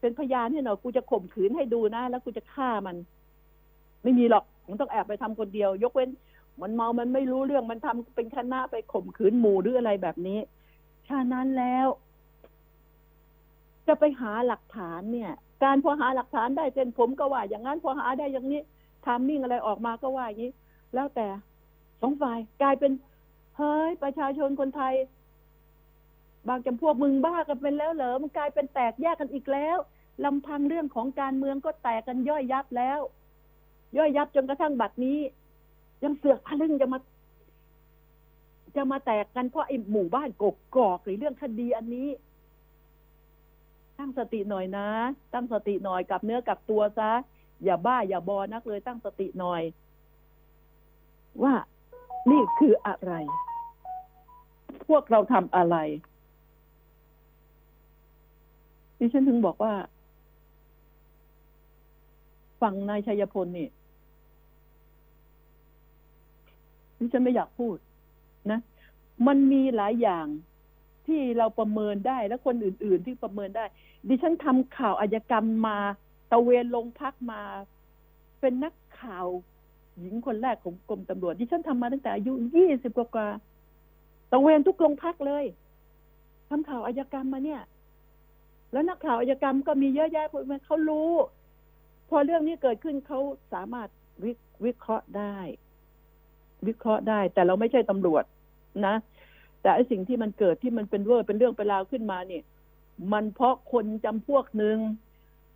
[0.00, 2.96] เป็นพยานให้หน่อยกูจะข่มขืนให้ดูนะแล้วกูจะฆ่ามัน
[4.02, 6.10] ไม่มีหรอกมึงต้องแอบไปทำคนเดียว ยกเว้น
[6.60, 10.38] มันเมามันไม่รู้เรื่องมันทำเป็นคณะไปข่มขืนหมู่หรืออะไรแบบนี้
[11.08, 11.86] ฉะนั้นแล้ว
[13.86, 15.32] จะไปหาหลักฐานเนี่ย
[15.64, 18.60] การพอหาหลักฐานได้เส้นผมก็ว่า อย่างนั้นพอหาได้อย่างนี้
[19.06, 20.52] ทำมิ่งอะไรออกมาก็ว่าอย่างนี้
[20.94, 21.26] แล้วแต่
[22.00, 22.92] สองฝ่ายกลายเป็น
[23.56, 24.94] เฮ้ยประชาชนคนไทย
[26.48, 29.78] บางจำพวกมึงบ้ากันเป็นแล้วเหรอมันกลายเป็นแตกแยกกันอีกแล้ว
[30.24, 33.00] ลำพังเรื่องของการเมืองก็แตกกันย่อยยับแล้ว
[33.96, 35.18] ย่อยยับจนกระทั่งบัดนี้
[36.04, 36.98] ยังเสือกทะลึ่งจะมา
[38.76, 42.08] จะมาแตกกันเพราะไอ้หมู่บ้านกกกอกหรือเรื่องคดีอันนี้
[43.98, 44.88] ตั้งสติหน่อยนะ
[45.34, 47.10] ตั้งสติหน่อยกับเนื้อกับตัวซะ
[47.64, 49.62] อย่าบ้าอย่าบอนักเลย ตั้งสติหน่อย
[51.42, 51.54] ว่า
[52.30, 53.12] นี่คืออะไร
[54.88, 55.76] พวกเราทำอะไร
[59.04, 59.74] ดิฉันถึงบอกว่า
[62.60, 63.68] ฝั่งนายชัยพลนี่
[66.98, 67.76] ดิฉันไม่อยากพูด
[68.50, 68.60] นะ
[69.26, 70.26] มันมีหลายอย่าง
[71.06, 73.64] ที่เราประเมินได้และคนอื่น ๆ ที่ประเมินได้
[74.08, 75.78] ดิฉันทำข่าวอาชญากรรมมา
[76.30, 77.42] ตะเวนลงพักมา
[78.40, 79.26] เป็นนักข่าว
[79.98, 83.28] หญิงคนแรกของกรมตำรวจดิฉันทำมาตั้งแต่อายุยี่สิบกว่า
[84.32, 85.44] ตะเวนทุกโรงพักเลย
[86.48, 87.62] ทำข่าวอาชญากรรมมาเนี่ย
[88.72, 91.10] แล้วนักข่าวอาชญากรรมก็มีเยอะแยะพวกมันเขารู้
[92.08, 93.20] พอเรื่องนี้เกิดขึ้นเขา
[93.52, 93.88] สามารถ
[94.22, 94.32] วิ
[94.64, 95.36] วเคราะห์ได้
[96.66, 98.24] วิเคราะห์ได้ แต่เราไม่ใช่ตำรวจ
[98.86, 98.94] นะ
[99.62, 102.44] แต่ไอสิ่งที่มันเกิดที่มันเป็นเวอร์เป็นเรื่องเป็นราวขึ้นมาเนี่ย
[103.12, 104.78] มันเพราะคนจำพวกหนึ่ง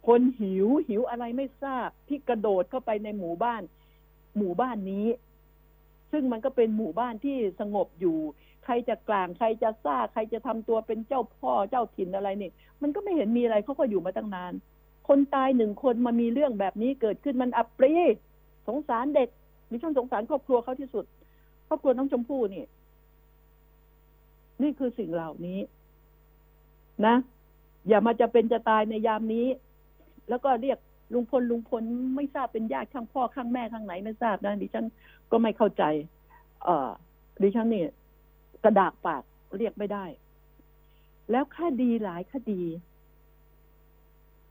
[0.08, 3.62] คนหิวหิวอะไรไม่ทราบที่กระโดดเข้าไปในหมู่บ้าน
[4.36, 5.06] หมู่บ้านนี้
[6.12, 8.18] ซึ่งมันก็เป็นหมู่บ้านที่สงบอยู่
[8.66, 12.50] ใครจะกลางใครจะซ่าใครจะทำตัวเป็นเจ้าพ่อเจ้าถิ่นอะไรนี่
[12.82, 14.52] มันก็ไม่เห็นมีอะไรเขาก็อยู่มาตั้งนาน
[15.08, 17.92] คนตายหนึ่งคนมามีเรื่องแบบนี้เกิดขึ้นมันอับปรี
[18.68, 19.28] สงสารเด็ก
[19.70, 21.04] มีช่วงสงสารครอบครัวเขาที่สุด
[21.68, 22.64] ครอบครัวน้องชมพู่นี่
[24.62, 25.60] นี่คือสิ่งเหล่านี้
[27.06, 27.14] นะ
[27.88, 29.46] อย่ามาจะเป็นจะตายในยามนี้
[30.28, 30.78] แล้วก็เรียก
[31.14, 31.82] ลุงพลลุงพล
[32.16, 34.86] ไม่ทราบเป็นญาติข้างพ่อข้างแม่ข้างไหนไม่ทราบนะดิฉัน
[35.30, 35.82] ก็ไม่เข้าใจ
[36.64, 36.90] เออ
[37.42, 37.82] ดิฉันนี่
[38.66, 39.22] กระดากปาก
[39.58, 40.04] เรียกไม่ได้
[41.30, 42.62] แล้วคดีหลายคดี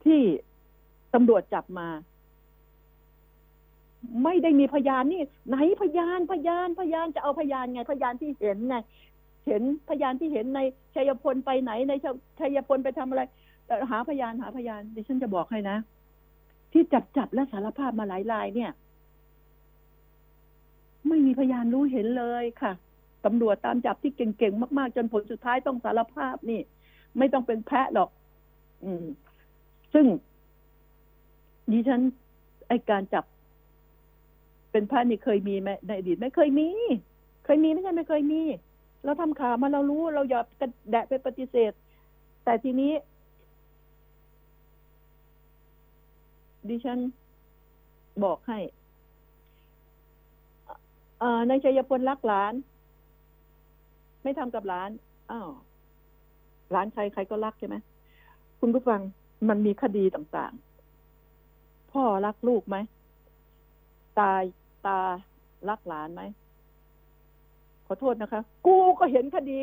[0.03, 0.21] ที่
[1.13, 1.87] ตำรวจจับมา
[4.23, 8.75] ไม่ได้มีพยานนี่ ไหนพยานพยานพยานจะเอาพยานไง พยานที่เห็นไง
[9.47, 10.59] เห็นพยานที่เห็นใน
[10.95, 11.93] ชัยพลไปไหนใน
[12.39, 13.21] ชัยพลไปทำอะไร
[13.91, 15.77] หาพยานหาพยานดิฉันจะบอกให้นะ
[16.71, 18.71] ที่จับจับและสารภาพมาหลายรายเนี่ย
[21.07, 22.71] ไม่มีพยานรู้เห็นเลยค่ะ
[23.25, 26.61] ตำรวจตามจับที่เก่งๆมาก ๆ จนผลสุดท้ายต้องสารภาพนี่
[27.17, 28.09] ไม่ต้องเป็นแพะหรอก
[28.83, 29.05] อืม
[29.93, 30.05] ซึ่ง
[31.71, 32.01] ดิฉัน
[32.67, 33.25] ไอการจับ
[34.71, 36.69] เป็นแพะนี่เคยมีไหมในอดีตไม่เคยมี
[37.45, 38.41] เคยมีไม่ใช่ไม่เคยมี
[39.03, 41.71] เราทำข่าวมาเรารู้เราอย่ากระแดะไปปฏิเสธ
[42.43, 42.93] แต่ทีนี้
[46.69, 46.99] ดิฉัน
[48.23, 48.59] บอกให้
[51.47, 52.53] ในชัยพลรักหลาน
[54.25, 54.89] ไม่ทำกับหลาน
[55.31, 55.49] อ้าว
[56.71, 57.75] หลานใครใครก็รักใช่ไหม
[58.59, 59.01] คุณผู้ฟัง
[59.49, 62.77] มันมีคดีต่างๆ พ่อรักลูกไหม
[64.19, 64.41] ตาย
[64.85, 64.99] ตา
[65.69, 66.23] รักหลานไหม
[67.85, 69.57] ขอโทษนะคะ กูก็เห็นคดี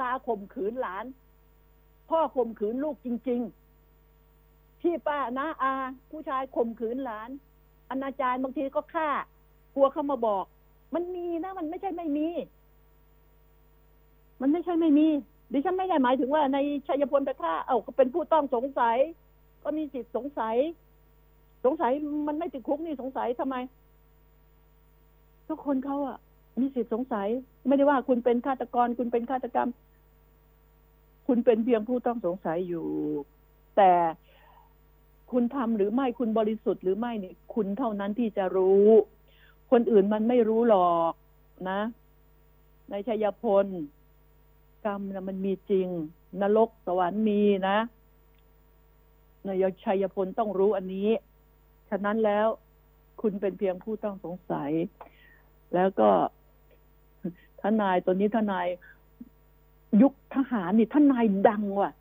[0.00, 1.04] ตาข่มขืนหลาน
[2.10, 3.40] พ่อข่มขืนลูกจริง
[4.10, 5.74] ๆ ที่ป้าน้าอา
[6.10, 7.30] ผู้ชายข่มขืนหลาน
[7.90, 9.08] อนาจารบางทีก็ฆ่า
[9.74, 10.44] กลัวเขามาบอก
[10.94, 12.28] มันมีนะ มันไม่ใช่ไม่มี
[14.42, 15.08] มันไม่ใช่ไม่มี
[15.52, 18.96] ดิฉันไม่ได้หมายถึงว่าในชัยพลไปฆ่า เอ้าก็เป็นผู้ต้องสงสัย
[19.64, 20.56] ก็มีสิทธิสงสัย
[21.64, 21.92] สงสัย
[22.28, 23.56] มันไม่ติดคุกนี่สงสัยทำไม
[25.48, 26.18] ทุกคนเขาอะ
[26.60, 27.28] มีสิทธิสงสัย
[27.68, 29.68] ไม่ได้ว่าคุณเป็นฆาตกร คุณเป็นฆาตกรรม
[31.26, 32.86] คุณเป็นเพียงผู้ต้องสงสัยอยู่
[33.76, 33.92] แต่
[35.32, 38.88] คุณทำหรือไม่คุณบริสุทธิ์หรือไม่เนี่ยคุณเท่านั้นที่จะรู้
[39.70, 41.12] คนอื่นมันไม่รู้หรอก
[41.70, 41.80] นะ
[42.90, 43.66] ในชัยพล
[44.84, 45.88] กรรมนะมันมีจริง
[46.40, 47.78] นรกสวรรค์มีนะ
[49.46, 51.08] นายชัยพลต้องรู้อันนี้
[51.90, 52.46] ฉะนั้นแล้ว
[53.20, 54.70] คุณเป็นเพียงผู้ต้องสงสัย
[55.74, 56.08] แล้วก็
[57.62, 58.66] ทนายตัวนี้ทนาย
[60.02, 61.92] ยุคทหารนี่ทนายดังว่ะ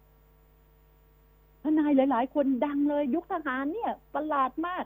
[1.63, 4.85] ทนายหลาย ๆ คนดังเลย ยุคทหารเนี่ย ประหลาดมาก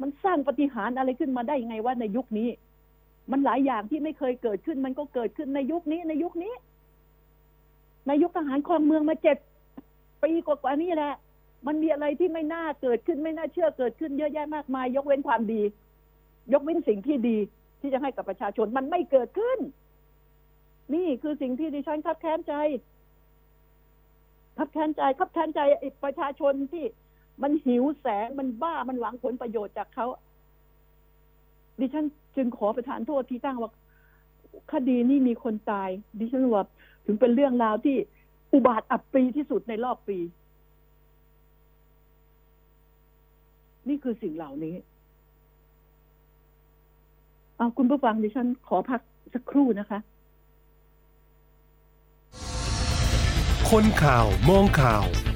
[0.00, 2.48] มันสร้างปฏิหารอะไรขึ้นมาได้ยังไงว่าในยุคนี้
[3.30, 6.52] มันหลายอย่างที่ไม่เคยเกิดขึ้น มันก็เกิดขึ้นในยุคนี้ ในยุคนี้
[8.06, 9.36] ในยุคทหารครองเมืองมาเจ็ด
[10.22, 11.14] ปีกว่านี้แหละ
[11.66, 15.62] มันมีอะไรที่ไม่น่าเกิดขึ้นไม่น่าเชื่อเกิดขึ้นเยอะแยะมากมาย ยกเว้นความดี
[16.52, 17.38] ยกเว้นสิ่งที่ดี
[17.80, 19.58] ที่จะให้กับประชาชนมันไม่เกิดขึ้น
[20.94, 22.54] นี่คือสิ่งที่ดิฉันคับแค้นใจ
[24.58, 25.60] คับแค้นใจคับแค้นใจ
[26.04, 26.84] ประชาชนที่
[27.42, 30.06] มันหิวแสงมันบ้ามันหวังผลประโยชน์จากเขา
[31.80, 32.06] ดิฉัน
[32.36, 33.70] จึงขอประทานโทษที่ตั้งว่า
[34.72, 36.64] คดีนี้มีคนตาย ดิฉันว่า
[37.06, 37.96] ถึงเป็นเรื่องราวที่
[38.52, 40.18] อุบาทอับปีที่สุดในรอบปี
[43.88, 44.74] นี่คือสิ่งเหล่านี้
[47.56, 49.00] เอาคุณผู้ฟังดิฉันขอพัก
[49.34, 49.98] สักครู่นะคะ
[53.70, 55.04] คนข่าวมองข่าว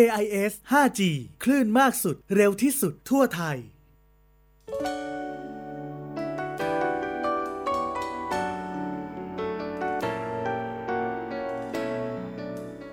[0.00, 1.00] AIS 5G
[1.42, 3.58] คลื่นมากสุด เร็วที่สุดทั่วไทย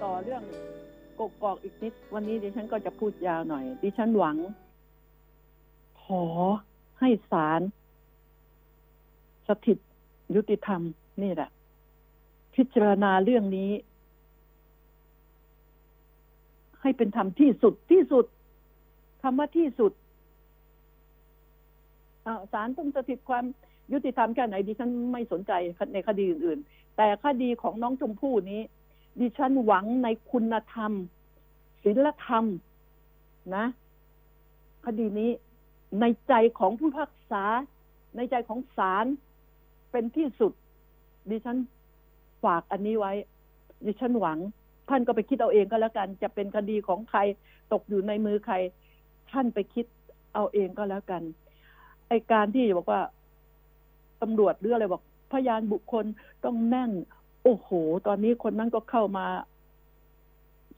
[0.03, 0.43] ต่อเรื่อง
[1.19, 4.37] กกอกอีกนิด วันนี้ดิฉันก็จะพูดยาวหน่อย ดิฉันหวัง
[6.03, 6.23] ขอ
[6.99, 7.61] ให้ศาล
[9.47, 9.77] สถิต
[10.35, 10.81] ยุติธรรม
[11.21, 11.49] นี่แหละ
[12.55, 13.69] พิจารณาเรื่องนี้
[16.81, 18.25] ให้เป็นธรรมที่สุดที่สุด
[19.21, 19.91] คำว่าที่สุด
[22.25, 23.45] อ้าวศาลต้องสถิตความ
[23.93, 25.51] ยุติธรรมแค่ไหนดิฉันไม่สนใจ
[25.93, 28.61] ในคดีอื่น ๆ แต่คดีของน้องชมพู่นี้
[29.19, 30.91] ดิฉันหวังในคุณธรรม
[31.83, 32.45] ศีลธรรม
[33.55, 33.65] นะ
[34.85, 35.31] คดีนี้
[36.01, 37.43] ในใจของผู้พิพากษา
[38.15, 39.05] ในใจของศาล
[39.91, 40.51] เป็นที่สุด
[41.29, 41.57] ดิฉัน
[42.43, 43.13] ฝากอันนี้ไว้
[43.85, 44.39] ดิฉันหวัง
[44.89, 47.19] ท่านก็ไปคิดเอาเองก็แล้วกัน จะเป็นคดีของใคร
[47.73, 48.55] ตกอยู่ในมือใคร
[49.31, 49.85] ท่านไปคิด
[50.33, 51.23] เอาเองก็แล้วกัน
[52.07, 53.01] ไอการที่บอกว่า
[54.21, 56.05] ตำรวจหรืออะไรบอก พยานบุคคล
[56.45, 56.91] ต้องแน่น
[57.43, 57.69] โอ้โห
[58.07, 59.25] ตอนนี้คนนั้นก็เข้ามา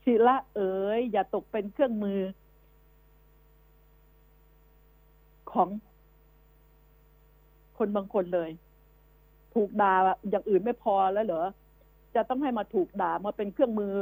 [0.04, 2.20] ศิละเอ๋ยอย่าตกเป็นเครื่องมือ
[5.54, 5.70] ของ
[7.78, 8.50] คนบางคนเลย
[9.54, 9.94] ถูกด่า
[10.30, 11.44] อย่างอื่นไม่พอแล้วเหรอ
[12.16, 13.94] จะต้องให้มาถูกด่ามาเป็นเครื่องมือ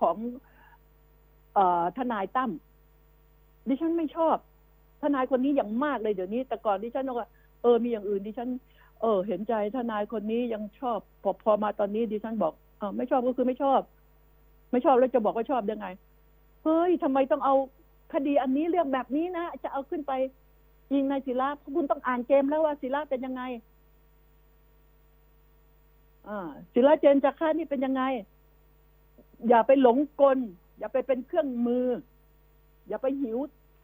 [0.00, 0.16] ของ
[1.54, 2.50] เออทนายตั้ม
[3.68, 4.36] ดิฉันไม่ชอบ
[5.02, 7.28] ทนายคนนี้อย่างมากเลยเดี๋ยวนี้ แต่ก่อนดิฉันว่า
[7.62, 8.48] เออมีอย่างอื่นดิฉัน
[9.00, 13.80] เออ เห็นใจทนายคนนี้ยังชอบ พอพอมาตอนนี้ดิฉันบอกเออไม่ชอบก็คือไม่ชอบ
[14.72, 15.86] ไม่ชอบแล้วจะบอกว่าชอบยังไง
[16.64, 17.54] เฮ้ยทำไมต้องเอา
[18.12, 20.12] คดีอันนี้เรื่องแบบนี้นะจะเอาขึ้นไป
[20.94, 23.42] ยิงนายศิลาคุณต้องอ่านเกมแล้วว่าศิลาเป็นยังไง
[26.72, 28.02] ศิลาเจนจากค่านี่เป็นยังไง
[29.48, 30.38] อย่าไปหลงกล
[30.78, 31.86] อย่าไปเป็นเครื่องมือ
[32.88, 33.38] อย่าไปหิว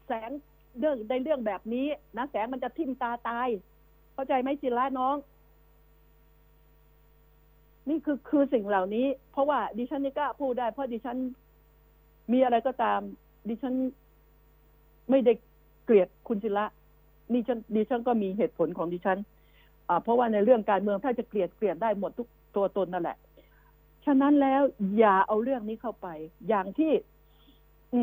[0.07, 0.31] แสง
[0.79, 3.49] เรื่องในเรื่องแบบนี้นะแสงมันจะทิ่มตาตาย
[4.15, 5.17] เข้าใจไหมศิลาน้อง
[7.89, 11.17] นี่คือคือสิ่งเหล่านี้ เพราะว่าดิฉันนี่กล้าพูดได้เพราะดิฉัน
[12.33, 13.01] มีอะไรก็ตาม
[13.49, 13.75] ดิฉัน
[15.11, 15.33] ไม่ได้
[15.85, 16.67] เกลียดคุณศิละ
[17.33, 19.19] นี่ฉันดิฉันก็มีเหตุผลของดิฉัน
[20.03, 23.17] เพราะว่าในเรื่องการเมืองถ้าจะเกลียดเกลียดได้หมดทุกตัวตนนั่นแหละ
[24.05, 24.63] ฉะนั้นแล้ว
[24.99, 26.09] อย่าเอาเรื่องนี้เข้าไป
[26.49, 26.93] อย่างที่
[27.95, 28.01] อื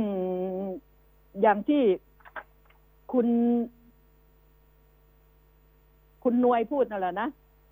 [0.64, 0.66] ม
[1.42, 1.82] อย่างที่
[3.12, 3.28] คุณ
[6.24, 7.28] คุณนวยพูดนั่นแหละนะ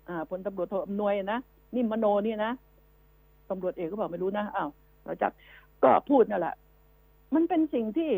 [0.08, 1.38] อ่าพลตำรวจโทอำนวยนะ
[1.74, 2.52] นี่มโนนี่นะ
[3.50, 4.70] ตำรวจเอกก็บอกไม่รู้นะอ้าว
[5.04, 5.32] เราจัก
[5.82, 6.54] ก็พูดนั่นแหละ
[7.34, 8.10] มันเป็นสิ่งที่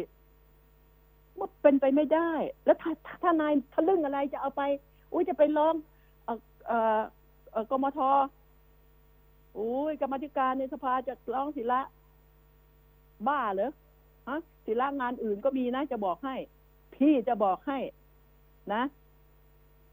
[1.39, 2.31] มันเป็นไปไม่ได้
[2.65, 4.63] แล้วถ้าถ้านายทะลึ่งอะไรจะเอาไป
[5.15, 5.75] อุ้ยจะไปร้อง
[6.25, 7.01] เอ่อเอ่อ
[7.53, 8.01] เออกมท
[9.59, 11.81] อุ้ยกรรมธิการในสภาจะร้องศิละ
[13.29, 13.71] บ้าเหรอ
[14.29, 16.35] ฮะศิละงานอื่นก็มีนะ จะบอกให้
[16.95, 17.79] พี่จะบอกให้
[18.73, 18.83] นะ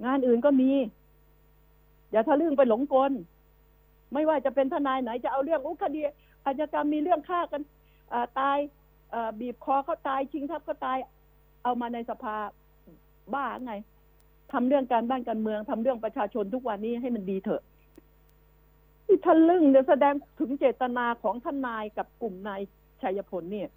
[0.06, 0.72] งานอื่นก็มี
[2.12, 3.12] อย่าทะลึ่งไปหลงกล
[4.14, 6.02] ไม่ว่าจะเป็นทนายไหน จะเอาเรื่องอุคดี
[6.46, 7.62] อาชญากรรมมีเรื่องฆ่ากัน
[8.14, 8.58] อ่าตาย
[9.14, 10.98] อ่าบีบคอเขาตายชิงทรัพย์เขาตาย
[11.64, 12.36] เอามาในสภา
[13.34, 13.74] บ้าไง
[14.54, 17.62] ทำเรื่องการบ้านการเมืองทำเรื่องประชาชนทุกวันนี้ให้มันดีเถอะ
[19.06, 22.62] ที่ทะลึ่งเนี่ยแสดงถึงเจตนาของท่านายกับกลุ่มนาย
[23.02, 23.70] ชัยพลเนี่ย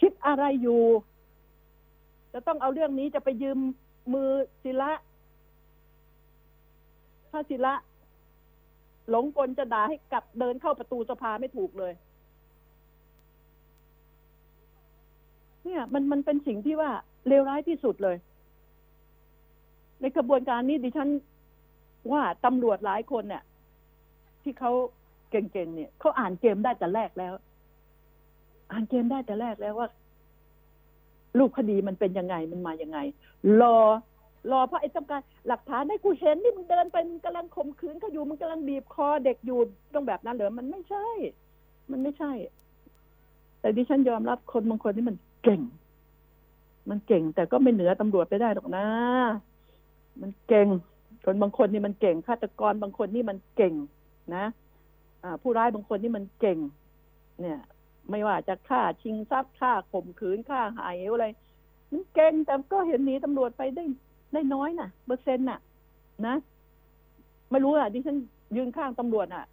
[0.00, 0.82] คิดอะไรอยู่
[2.32, 3.58] จะต้องเอาเรื่องนี้จะไปยืม
[4.12, 4.30] มือ
[4.62, 4.92] ศิละ
[7.30, 7.74] ถ้าศิละ
[9.10, 11.92] หลงกลจะด่าให้กลับเดินเข้าประตูสภาไม่ถูกเลย
[15.64, 16.90] เนี่ย มันมันเป็นสิ่งที่ว่า
[17.28, 18.16] เลวร้ายที่สุดเลย
[20.00, 21.08] ในกระบวนการนี้ดิฉัน
[22.12, 23.42] ว่าตำรวจหลายคนเนี่ย
[24.42, 24.72] ที่เขา
[25.30, 27.32] เก่งๆเนี่ยเขาอ่านเกมได้แต่แรกแล้ว
[28.72, 29.88] อ่านเกมได้แต่แรกแล้วว่า
[31.38, 32.98] รูปคดีมันเป็นยังไงมันมายังไง
[33.60, 33.78] รอ
[34.50, 39.58] รอเพราะไอ้ต้องการหลักฐานให้กูเห็นนี่มึงเดินไปมึงกำลังข่มขืนเขาอยู่มึงกำลังบีบคอเด็กอยู่
[39.94, 41.06] ต้องแบบนั้นเหรอมันไม่ใช่
[41.90, 42.32] มันไม่ใช่
[43.60, 45.60] แต่ดิฉันยอมรับคนบางคนที่มันเก่ง
[46.90, 48.86] มันเก่งแต่ก็ไม่เหนือตำรวจไปได้หรอกนะ
[50.22, 50.68] มันเก่ง
[51.24, 53.74] คนบางคนนี่มันเก่งฆาตกรบางคนนี่มันเก่ง
[54.34, 54.44] นะ
[55.42, 56.58] ผู้ร้ายบางคนนี่มันเก่ง
[57.40, 57.58] เนี่ย
[58.10, 61.26] ไม่ว่าจะฆ่าชิงทรัพย์ฆ่าข่มขืนฆ่าหายอะไร
[61.90, 63.84] มันเก่งแต่ก็เห็นหนีตำรวจไปได้
[64.32, 65.60] ได้น้อยน่ะ เปอร์เซ็นต์น่ะ
[66.26, 66.36] นะ
[67.50, 68.16] ไม่รู้อะดิฉัน
[68.56, 69.44] ยืนข้างตำรวจอะ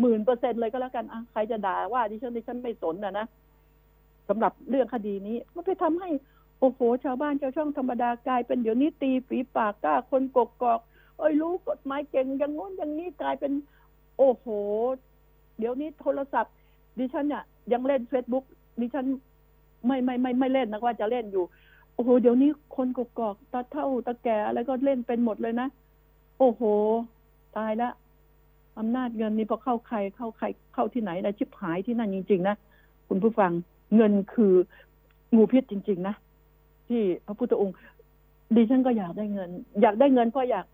[0.00, 3.26] หมื่นเปอร์เซ็นเลยก็แล้วกันอะใครจะด่าว่าดิฉันดิฉันไม่สนอะนะ
[4.28, 6.08] สำหรับเรื่องคดีนี้ มันไปทำให้
[6.60, 10.80] โอ้โห ชาวบ้านชาวช่องธรรมดากลายเป็นเดี๋ยวนี้ตีฝีปากกล้าคนกกกอก
[11.18, 13.52] เอ้ยรู้กฎหมายเก่งอย่างงู้นอย่างนี้กลายเป็น
[14.18, 14.46] โอ้โห
[15.58, 16.54] เดี๋ยวนี้โทรศัพท์
[16.98, 18.44] ดิฉันเนี่ยยังเล่นเฟซบุ๊ก
[18.80, 19.06] ดิฉัน
[19.86, 21.44] ไม่ไม่ไม่ไม่เล่นนะว่าจะเล่นอยู่
[21.94, 25.68] โอ้โห เดี๋ยวนี้คนกกอกตาเท่าตาแก่อะไรก็เล่นเป็นหมดเลยนะ
[26.38, 26.62] โอ้โห
[27.56, 27.90] ตายละ
[28.78, 32.56] อำนาจเงินนี่พอเข้าใครเข้าใครเข้าที่ไหนนะชิบหายที่นั่นจริง ๆ นะ
[33.08, 33.52] คุณผู้ฟัง
[33.96, 34.54] เงินคือ
[35.34, 36.14] งูพิษจริง ๆ นะ
[36.88, 37.74] ที่พระพุทธองค์
[38.56, 39.50] ดิฉันก็อยากได้เงิน
[39.82, 40.66] อยากได้เงินเพราะอยาก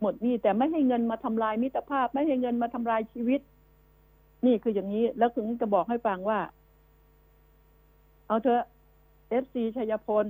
[0.00, 3.40] หมดหนี่แต่ไม่ให้เงินมาทำลายมิตรภาพ ไม่ให้เงินมาทำลายชีวิต
[4.46, 6.40] นี่คืออย่างนี้ แล้วถึงจะบอกให้ฟังว่า
[8.26, 8.62] เอาเถอะ
[9.30, 10.26] FC ชัยพล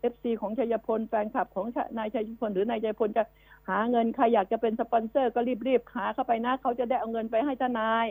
[0.00, 1.66] FC ของชัยพลแฟนคลับของ
[1.98, 3.24] นายชัยพลหรือนายชัยพลจะ
[3.68, 8.06] หาเงินใครอยากจะเป็นสปอนเซอร์ก็รีบๆหาเข้าไปนะ เขาจะได้เอาเงินไปให้ทนาย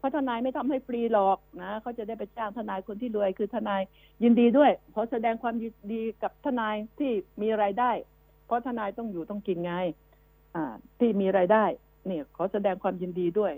[0.00, 3.80] เพราะทนายไม่ทำให้ฟรีหรอกนะเขาจะได้ไปจ้างทนายคนที่รวยคือทนาย
[4.22, 7.90] ยินดีด้วยขอแสดงความยินดีกับทนายที่มีรายได้
[8.46, 9.74] เพราะทนายต้องอยู่ต้องกินไง
[10.54, 10.64] อ่า
[10.98, 11.64] ที่มีรายได้
[12.06, 13.52] เนี่ยขอแสดงความยินดีด้วย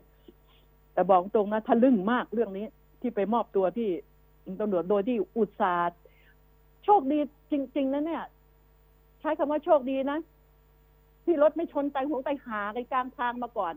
[0.93, 2.67] แต่บอกตรงนะทะลึ่งมากเรื่องนี้
[3.01, 3.89] ที่ไปมอบตัวที่
[4.61, 5.99] ตำรวจโดยที่อุตสาห์
[6.85, 7.19] โชคดี
[7.53, 8.25] จริง ๆนะเนี่ย
[9.21, 10.19] ใช้คำว่าโชคดีนะ
[11.25, 13.75] ที่รถไม่ชนไตหงไตหาไกลกลางทางมาก่อน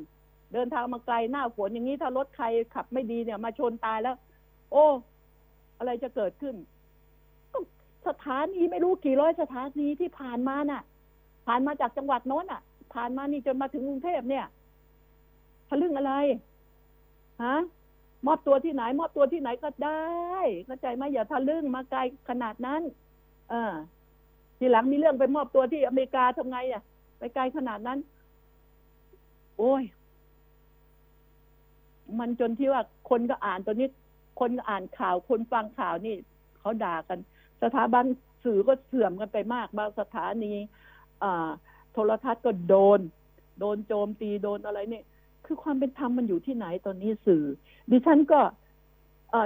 [0.53, 4.15] เดินทางมาไกลหน้าฝนอย่างนี้ถ้ารถใครขับไม่ดีเนี่ย มาชนตายแล้ว
[4.71, 4.85] โอ้
[5.77, 6.55] อะไรจะเกิดขึ้น
[8.07, 10.81] สถานีไม่รู้กี่ร้อยสถานีที่ผ่านมาน่ะ
[11.47, 12.61] ผ่านมาจากจังหวัดโน้นอะ
[12.93, 14.45] ผ่านมานี่จนมาถึงกรุงเทพเนี่ย
[15.69, 16.13] ทะลึ่งอะไร
[17.43, 17.55] ฮะ
[18.25, 20.03] มอบตัวที่ไหน มอบตัวที่ไหนก็ได้
[20.65, 22.81] เข้าใจไหมอย่าทะลึ่งมาไกลขนาดนั้น
[23.49, 23.73] เออ
[24.59, 26.83] ทีหลังมีเรื่องไปมอบตัวที่อเมริกาทำไงอะ
[27.19, 27.99] ไปไกลขนาดนั้น
[29.57, 29.83] โอ้ย
[32.19, 33.87] มันจนที่ว่าคนก็อ่านตัวนี้
[34.39, 36.15] คนก็อ่านข่าวคนฟังข่าวนี่
[36.59, 37.19] เขาด่ากัน
[37.63, 38.05] สถาบัน
[38.43, 40.53] สื่อก็เสื่อมกันไปมากบางสถานี
[41.23, 41.49] อ่า
[41.93, 42.99] โทรทัศน์ก็โดน
[43.59, 45.03] โดนโจมตีโดนอะไรเนี่ย
[45.45, 47.43] คือความเป็นธรรมมันอยู่ที่ไหนตอนนี้สื่อ
[47.91, 48.39] ดิฉันก็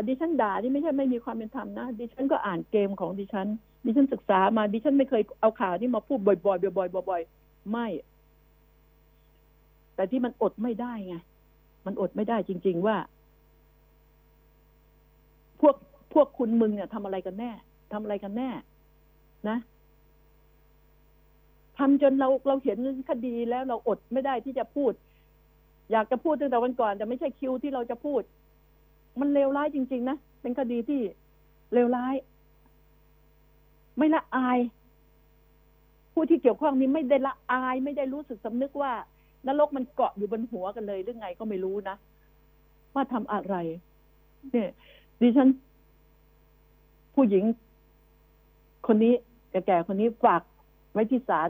[0.07, 3.47] ดิฉันด่านี่ไม่ใช่ไม่มีความเป็นธรรมนะดิฉันก็อ่านเกมของดิฉัน
[3.85, 7.87] ดิฉันศึกษามาดิฉันไม่เคยเอาข่าวนี้มาพูดบ่อยๆบ่อยๆบ่อยๆไม่
[9.95, 11.15] แต่ที่มันอดไม่ได้ไง
[11.85, 12.97] มันอดไม่ได้จริง ๆ ว่า
[15.61, 15.75] พวก
[16.13, 17.51] พวกคุณมึงเนี่ยทำอะไรกันแน่
[17.93, 18.49] ทำอะไรกันแน่
[19.49, 19.57] นะ
[21.77, 22.77] ทำจนเราเราเห็น
[23.09, 24.93] คดีแล้วเราอดไม่ได้ที่จะพูด
[25.91, 28.21] อยากจะพูดตั้งแต่วันก่อน แต่ไม่ใช่คิวที่เราจะพูด
[29.19, 31.01] มันเลวร้ายจริง ๆ นะเป็นคดีที่
[31.73, 32.15] เลวร้าย
[33.97, 34.59] ไม่ละอาย
[36.13, 38.93] ผู้ที่เกี่ยวข้องนี้ไม่ได้ละอาย ไม่ได้รู้สึกสำนึกว่า
[39.47, 41.95] นรกมันเกาะอยู่บนหัวกันเลยหรือไงก็ไม่รู้นะ
[42.93, 43.55] ว่าทำอะไร
[44.51, 44.69] เนี่ย
[45.21, 45.49] ดิฉัน
[47.15, 47.43] ผู้หญิง
[48.87, 49.13] คนนี้
[49.51, 50.41] แก่ๆคนนี้ฝาก
[50.93, 51.49] ไว้ที่ศาล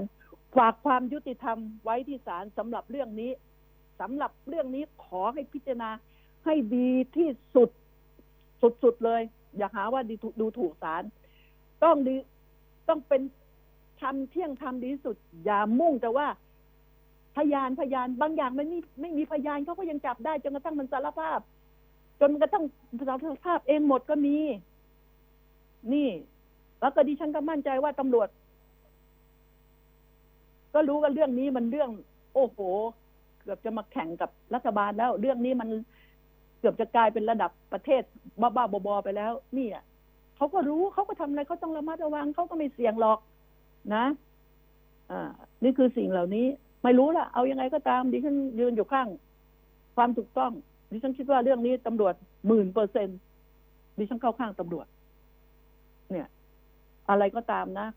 [0.58, 3.32] ฝากความยุติธรรมไว้ที่ศาลสำหรับเรื่องนี้
[4.02, 5.90] สำหรับเรื่องนี้ขอให้พิจารณา
[6.46, 7.70] ให้ดีที่สุด
[8.84, 9.22] สุดๆเลย
[9.58, 11.04] อย่าหาว่าดูดูถูกศาล
[11.84, 12.16] ต้องดี
[12.88, 13.22] ต้องเป็น
[14.02, 16.28] ทำเที่ยงทำดีที่สุด อย่ามุ่งแต่ว่า
[17.40, 21.40] พยานพยานบางอย่างมันไม่ไม่มีพยานเขาก็ยังจับได้จนกระทั่งมันสารภาพ
[22.22, 22.64] จนกระทั่ง
[23.00, 23.14] สาร
[23.46, 24.38] ภาพเองหมดก็มี
[25.94, 26.10] นี่
[26.82, 28.30] แล้วก็ดิฉันก็มั่นใจว่าตำรวจ
[30.74, 31.90] ก็รู้กันเรื่องนี้มันเรื่อง
[32.34, 32.60] โอ้โห
[33.42, 35.70] เกือบจะมาแข่งกับรัฐบาลแล้ว เรื่องนี้มัน
[36.60, 38.02] เกือบจะกลายเป็นระดับประเทศ
[38.42, 39.84] บ้าๆบอๆไปแล้วนี่อะ
[40.38, 43.20] เขาก็รู้เขาก็ทำอะไรเขาต้องระมัดระวังเขาก็ไม่เสี่ยงหรอก
[43.96, 44.06] นะ
[45.12, 45.22] อ่า
[45.64, 46.48] นี่คือสิ่งเหล่านี้
[46.84, 49.08] ไม่รู้ละเอายังไงก็ตามดิฉันยืนอยู่ข้าง
[49.96, 50.52] ความถูกต้อง
[50.92, 52.14] ดิฉันคิดว่าเรื่องนี้ตำรวจ
[52.48, 53.08] หมื่นเปอร์เซ็น
[53.98, 54.88] ดิฉันเข้าข้างตำรวจ
[56.12, 56.28] เนี่ย
[57.10, 57.88] อะไรก็ตามนะ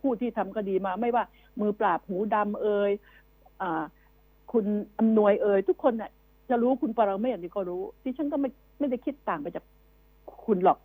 [0.00, 1.24] ผู้ที่ทำคดีมา ไม่ว่า
[1.60, 2.90] มือปราบหูดำเอ่ย
[3.62, 3.84] อ่า
[4.52, 4.64] คุณ
[4.98, 6.10] อำนวยเอ่ยทุกคนเนี่ย
[6.50, 9.64] จะรู้คุณปรเมศนี่ก็รู้ ดิฉันก็ไม่ไม่ได้คิดต่างไปจาก
[10.46, 10.78] คุณหรอก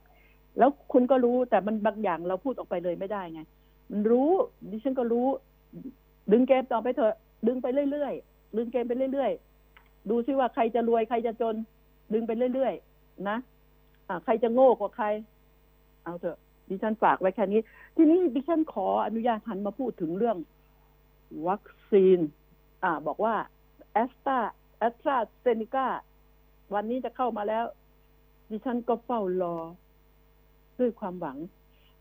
[0.58, 3.42] แล้วคุณก็รู้แต่มันบางอย่างเราพูดออกไปเลยไม่ได้ไง
[3.92, 4.30] มันรู้
[4.72, 5.28] ดิฉันก็รู้
[6.32, 7.16] ดึงเกมต่อไปเถอะ
[7.48, 11.56] ดึงไปเรื่อยๆ ดึงเกมไปเรื่อยๆ ดูซิว่าใครจะรวยใครจะจน
[12.14, 13.38] ดึงไปเรื่อยๆ นะ
[14.08, 15.08] อ่าใครจะโง่กว่าใคร
[16.04, 16.38] เอาเถอะ
[16.70, 17.62] ดิฉันฝากไว้แค่นี้
[17.96, 20.38] ทีนี้ดิฉันขออนุญาตหันมาพูดถึงเรื่อง
[21.48, 22.20] วัคซีน
[22.84, 23.36] อ่า บอกว่า
[23.94, 24.40] แอสตรา
[24.78, 25.88] แอสตราเซเนกา
[26.74, 27.66] วันนี้จะเข้ามาแล้ว
[28.52, 29.56] ดิฉันก็เฝ้ารอ
[30.80, 31.38] ด้วยความหวัง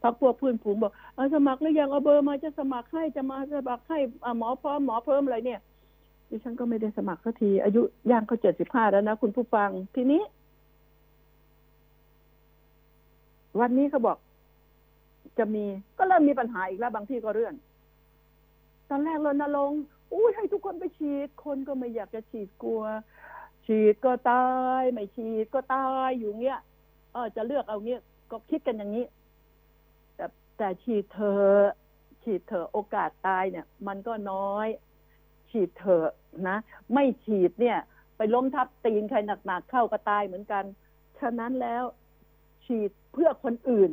[0.04, 5.60] พักพวกเพื่อนฝูงบอกเอาสมัครหรือยังเอาเบอร์มาจะสมัครให้จะมาสมัครให้อ่าหมอพร้อมหมอเพิ่มอะไรเนี่ย
[6.30, 10.22] ดิฉันก็ไม่ได้สมัครสักที อายุย่างเขาเจ็ดสิบห้าแล้วนะคุณผู้ฟังทีนี้
[13.60, 14.18] วันนี้เขาบอก
[15.38, 15.64] จะมี
[15.98, 17.54] ก็เริ่มมีปัญหาอีกแล้วบางที่ก็เลื่อน
[18.88, 22.82] ตอนแรกรณรงค์อุ้ยให้ทุกคนไปฉีด คนก็ไม่อยากจะฉีดกลัว
[23.66, 24.46] ฉีดก็ตา
[24.80, 26.60] ย ไม่ฉีดก็ตายอยู่เงี้ย
[27.12, 28.00] เออจะเลือกเอาเงี้ย
[28.30, 29.04] ก็คิดกันอย่างนี้
[30.58, 31.44] แต่ฉีดเธอ
[32.22, 34.68] ฉีดเถอโอกาสตายเนี่ย มันก็น้อย
[35.50, 36.08] ฉีดเถอะ
[36.48, 36.56] นะ
[36.94, 37.78] ไม่ฉีดเนี่ย
[38.16, 40.64] ไปล้มทับตีนใครหนักๆเข้าก็ตายเหมือนกัน
[41.18, 41.84] ฉะนั้นแล้ว
[42.64, 43.90] ฉีดเพื่อคนอื่น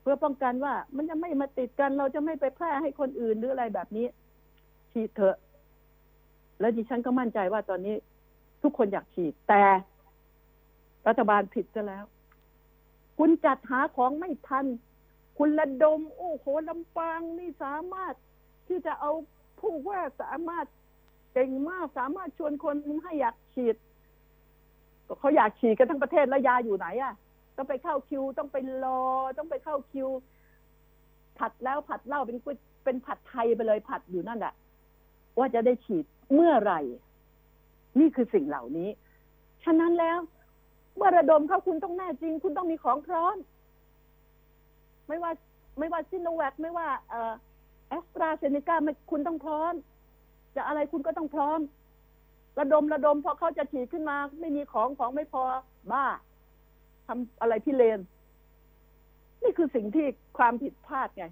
[0.00, 4.06] เพื่อป้องกันว่ามันจะไม่มาติดกัน เราจะไม่ไปแพร่ให้คนอื่นหรืออะไรแบบนี้
[4.92, 5.36] ฉีดเถอะ
[6.60, 7.96] แล้วดิฉันก็มั่นใจว่าตอนนี้
[8.62, 9.64] ทุกคนอยากฉีด แต่
[11.06, 12.04] รัฐบาลผิดซะแล้ว
[13.18, 14.66] คุณจัดหาของไม่ทัน
[15.38, 18.14] คุณระดม โอ้โหลำปางนี่สามารถ
[18.68, 19.12] ที่จะเอา
[19.60, 20.66] ผู้ว่าสามารถ
[21.32, 23.76] เก่งมากสามารถชวนคนให้อยากฉีด
[25.06, 27.14] ก็เขาอยากฉีดกันทั้งประเทศแล้วยาอยู่ไหนอะ
[27.56, 29.02] ต้องไปเข้าคิวต้องไปรอ
[29.38, 30.08] ต้องไปเข้าคิว
[31.38, 34.54] ผัดแล้วผัดเล่าเป็นก๋วยเป็นผัดไทยไปเลยผัดอยู่นั่นแหละ
[35.38, 36.04] ว่าจะได้ฉีด
[36.34, 36.80] เมื่อไหร่
[37.98, 38.88] นี่คือสิ่งเหล่านี้
[39.64, 40.18] ฉะนั้นแล้ว
[40.96, 43.36] เมื่อระดมเข้าคุณต้องแน่จริง คุณต้องมีของพร้อม
[45.08, 45.30] ไม่ว่า
[45.78, 47.32] ไม่ว่าซิโนแวคไม่ว่าเอ่อ
[47.88, 48.76] แอสตราเซเนกา
[49.10, 49.72] คุณต้องพร้อม
[50.56, 51.58] จะอะไรคุณก็ต้องพร้อม
[52.58, 55.42] ระดมระดมพอเขาจะฉีดขึ้นมา ไม่มีของของไม่พอ
[55.92, 56.06] บ้า
[57.06, 58.00] ทำอะไรพี่เลน
[59.42, 60.06] นี่คือสิ่งที่
[60.38, 61.24] ความผิดพลาดไง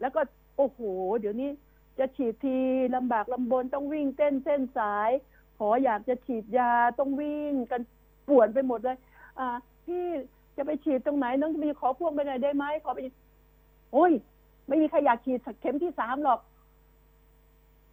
[0.00, 0.20] แล้วก็
[0.56, 0.80] โอ้โห
[1.20, 1.50] เดี๋ยวนี้
[1.98, 2.56] จะฉีดที
[2.96, 5.10] ลำบากลำบนต้องวิ่งเต้นเส้นสาย
[5.58, 7.80] ขออยากจะฉีดยาต้องวิ่งกัน
[8.28, 8.98] ปวดไปหมดเลย
[9.38, 10.04] อ่าพี่
[10.56, 12.98] จะไปฉีดตรงไหนน้องมีขอพ่วงไปหน่อยได้ไหมขอไป
[13.92, 14.12] โอ้ย
[14.68, 16.40] ไม่มีใครอยากฉีดเข็มที่สามหรอก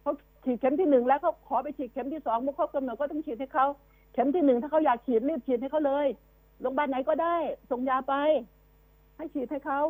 [0.00, 0.12] เขา
[0.44, 3.66] ฉีดเข็มที่หนึ่งแล้วเขาขอไปฉีดเข็มที่สองเมื่อครบกำหนดก็ต้องฉีดให้เขา
[4.12, 6.06] เข็มที่หนึ่งถ้าเขาอยากฉีดรีบฉีดให้เขาเลย
[6.60, 7.36] โรงพยาบาลไหนก็ได้
[7.70, 8.14] ส่งยาไป
[9.16, 9.80] ให้ฉีดให้เขา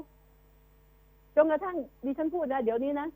[1.37, 3.09] จนกระทั่งดิฉันพูดนะเดี๋ยวนี้นะ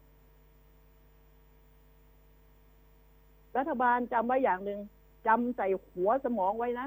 [3.59, 4.81] รัฐบาลจำไว้อย่างหนึ่ง
[5.27, 6.87] จำใส่หัวสมองไว้นะ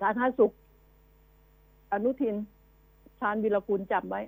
[0.00, 0.54] สาธารณสุข
[1.92, 2.34] อนุทิน
[3.20, 4.22] ชาญวิรกูลจำไว้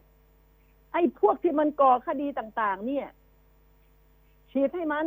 [0.93, 3.07] ไอ้พวกที่มันก่อคดีต่าง ๆ เนี่ย
[4.51, 5.07] ฉีดให้มัน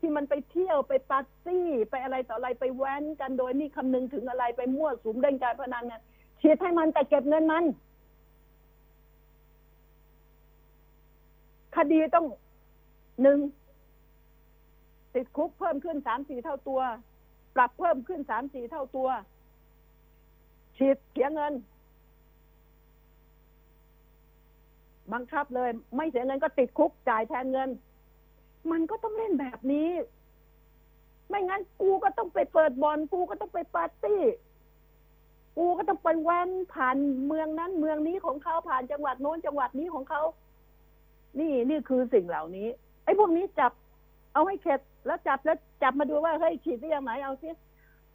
[0.00, 6.02] ที่มันไปเที่ยวไปปาร์ตี้ ไปอะไรต่ออะไรไปแว้นกันโดยนี่คำนึงถึงอะไรไปมั่วสุมเล่นการพนันเนี่ย
[6.40, 7.64] ฉีดให้มันแต่เก็บเงินมัน
[11.76, 12.26] คดีต้อง
[13.22, 13.38] หนึ่ง
[15.14, 16.80] ติดคุกเพิ่มขึ้นสามสี่เท่าตัว
[17.56, 19.08] ปรับเพิ่มขึ้นสามสี่เท่าตัว
[20.76, 21.52] ฉีดเสียเงิน
[25.12, 27.70] บังคับเลย ไม่เสียเงินก็ติดคุกจ่ายแทนเงิน
[28.70, 29.88] มันก็ต้องเล่นแบบนี้
[31.28, 34.22] ไม่งั้นกูก็ต้องไปเปิดบอลกูก็ต้องไปปาร์ตี้
[35.58, 36.96] กูก็ต้องไปแว้นผ่าน
[37.26, 40.22] เมืองนั้น เมืองนี้ของเขาผ่านจังหวัดโน้นจังหวัดนี้ของเขา
[41.38, 42.68] นี่นี่คือสิ่งเหล่านี้
[43.04, 43.72] ไอ้พวกนี้จับ
[44.32, 47.50] เอาให้เข็ดแล้วจับแล้วจับมาดูว่าเฮ้ยฉีดได้ยังไหนเอาซิ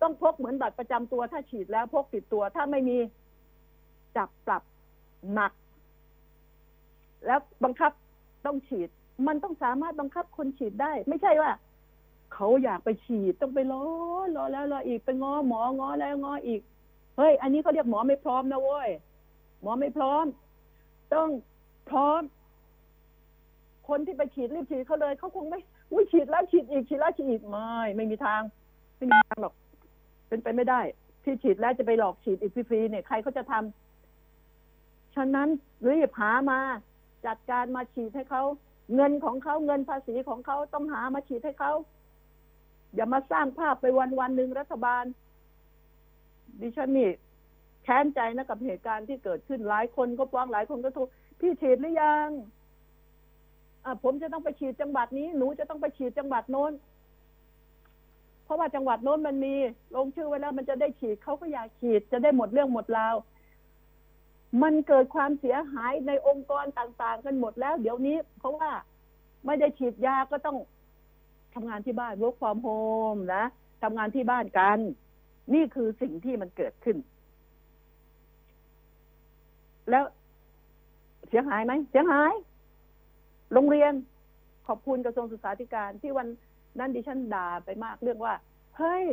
[0.01, 2.97] ต้องพกเหมือนบัตรประจำตัวถ้าฉีดแล้วพกติดตัวถ้าไม่มี
[4.17, 4.63] จับปรับ
[5.33, 5.51] หนัก
[7.25, 7.91] แล้วบังคับ
[8.45, 8.89] ต้องฉีด
[9.27, 11.51] มันต้องสามารถบังคับคนฉีดได้ ไม่ใช่ว่า
[12.33, 13.83] เขาอยากไปฉีดต้องไปรอ
[14.35, 16.61] รอแล้วรออีกไปงอหมองอแล้วงออีก
[17.17, 18.89] เฮ้ย อันนี้เขาเรียกหมอไม่พร้อมนะเว้ย
[19.61, 20.25] หมอไม่พร้อม
[21.13, 21.29] ต้อง
[21.89, 22.21] พร้อม
[23.87, 25.59] คนที่ไปฉีดรีบฉีดเขาเลยเขาคงไม่
[25.91, 28.41] อุ้ยฉีดแล้วฉีดอีกฉีดแล้วฉีดอีกไม่ไม่มีทาง
[28.97, 29.53] ไม่มีทางหรอก
[30.31, 30.81] เป็นไปไม่ได้
[31.23, 35.49] ที่ฉีดแล้วจะไปหลอกฉีดอีกฟรีๆเนี่ยใครเขาจะทำฉะนั้น
[35.89, 36.59] รีบหามา
[37.25, 38.43] จัดการมาฉีดให้เขา
[38.95, 41.71] เงินของเขาเงินภาษีของเขาต้องหามาฉีดให้เขา
[42.95, 45.03] อย่ามาสร้างภาพไปวันวันหนึ่งรัฐบาล
[46.61, 47.09] ดิฉันนี่
[47.83, 51.01] แค้นใจนะกับเหตุการณ์ที่เกิดขึ้นหลายคนก็ฟ้องหลายคนก็โทร
[51.39, 52.29] พี่ฉีดหรือยัง
[53.85, 56.71] อะผมจะต้องไปฉีดจังหวัดนี้ หนูจะต้องไปฉีดจังหวัดโน้น
[58.51, 59.53] ราะว่าจังหวัดโน้นมันมี
[59.95, 63.15] ลงชื่อไว้แล้วมันจะได้ฉีดเขาก็อยากฉีดจะได้หมดเรื่องหมดราว
[64.63, 68.69] มันเกิดความเสียหายในองค์กรต่าง ๆ กันหมดแล้ว เดี๋ยวนี้ เพราะว่า
[69.45, 70.57] ไม่ได้ฉีดยาก็ต้อง
[71.53, 73.43] ทำงานที่บ้าน work from home นะ
[73.83, 74.79] ทำงานที่บ้านกัน
[75.53, 76.97] นี่คือสิ่งที่มันเกิดขึ้น
[79.89, 80.03] แล้ว
[81.29, 82.33] เสียหายไหมเสียหาย
[83.53, 83.93] โรงเรียน
[84.67, 86.27] ขอบคุณกระทรวงศึกษาธิการที่วัน
[86.79, 88.33] นั้นดิฉันด่าไปมากเรื่องว่า
[88.77, 89.03] เฮ้ย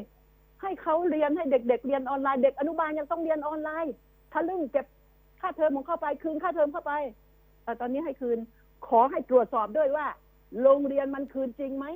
[0.62, 3.92] ให้เขาเรียนให้เด็ก ๆ เรียนออนไลน์เด็กอนุบาลยังต้องเรียนออนไลน์
[4.32, 4.86] ทะลึ่งเก็บ
[5.40, 6.92] ค่าเทอมของเข้าไปคืนค่าเทอมเข้าไป
[7.64, 8.38] แต่ตอนนี้ให้คืน
[8.86, 10.06] ขอให้ตรวจสอบด้วยว่า
[10.62, 11.86] โรงเรียนมันคืนจริงไหม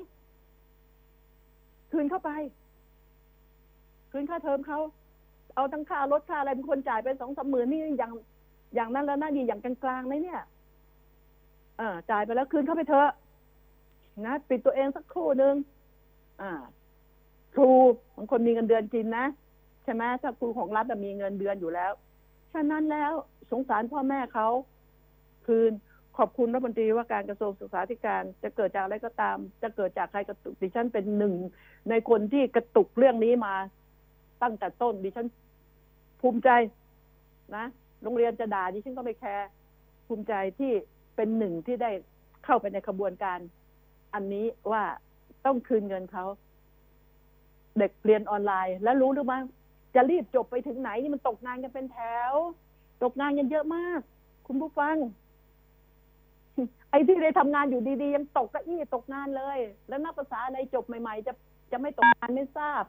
[1.93, 2.31] คืนเข้าไป
[4.11, 4.79] คืนค่าเทอมเขา
[5.57, 8.13] เอาทั้งค่ารถค่าอะไรเป็นคนจ่ายไปสองสามหมื่นนี่อย่าง
[8.75, 10.41] อย่างนั้นแล้วน่าดีอย่างกลางๆไหมเนี่ย
[11.79, 13.11] เออจ่ายไปแล้วคืนเข้าไปเถอะ
[14.27, 15.55] นะปิดตัวเองสักครู่หนึ่ง
[16.41, 16.53] อ่า
[17.55, 17.69] ครู
[18.17, 19.27] บางคนมีเงินเดือนจริงนะ
[19.85, 21.93] ใช่ไหมถ้าครูของรัฐมีเงินเดือนอยู่แล้ว
[22.53, 23.13] ฉะนั้นแล้ว
[23.51, 24.49] สงสารพ่อแม่เขา
[25.47, 25.73] คืน
[26.19, 31.35] ขอบคุณรัฐมนตรีว่าการกระทรวงศึกษาธิการจะเกิดจากอะไรก็ตาม จะเกิดจากใครกระตุกดิฉันเป็นหนึ่ง
[31.91, 33.55] ในคนที่กระตุกเรื่องนี้มา
[34.43, 35.27] ตั้งแต่ต้นดิฉัน
[36.21, 36.51] ภูมิใจ
[37.57, 37.67] นะ
[38.03, 39.49] โรงเรียนจะด่าดิฉันก็ไม่แคร์
[40.07, 40.73] ภูมิใจที่
[41.17, 41.91] เป็นหนึ่งที่ได้
[42.45, 43.39] เข้าไปในขบวนการ
[44.15, 44.83] อันนี้ว่า
[45.47, 46.25] ต้องคืนเงินเขา
[47.79, 49.45] เด็กเรียนออนไลน์ แล้วรู้หรือมั้ง
[49.95, 51.99] จะรีบจบไปถึงไหนนี่มันตกงานกันเป็นแถ
[52.31, 52.33] ว
[53.03, 54.01] ตกงานกันเยอะมาก
[54.47, 54.97] คุณผู้ฟัง
[56.91, 59.59] ไอ้ที่ได้ทำงานอยู่ดีๆ ยังตกก้าอี้ตกงานเลย
[59.89, 61.33] แล้วนักภาษาอะไรจบใหม่ ๆ จะ
[61.73, 62.85] จะไม่ตกงานไม่ทราบ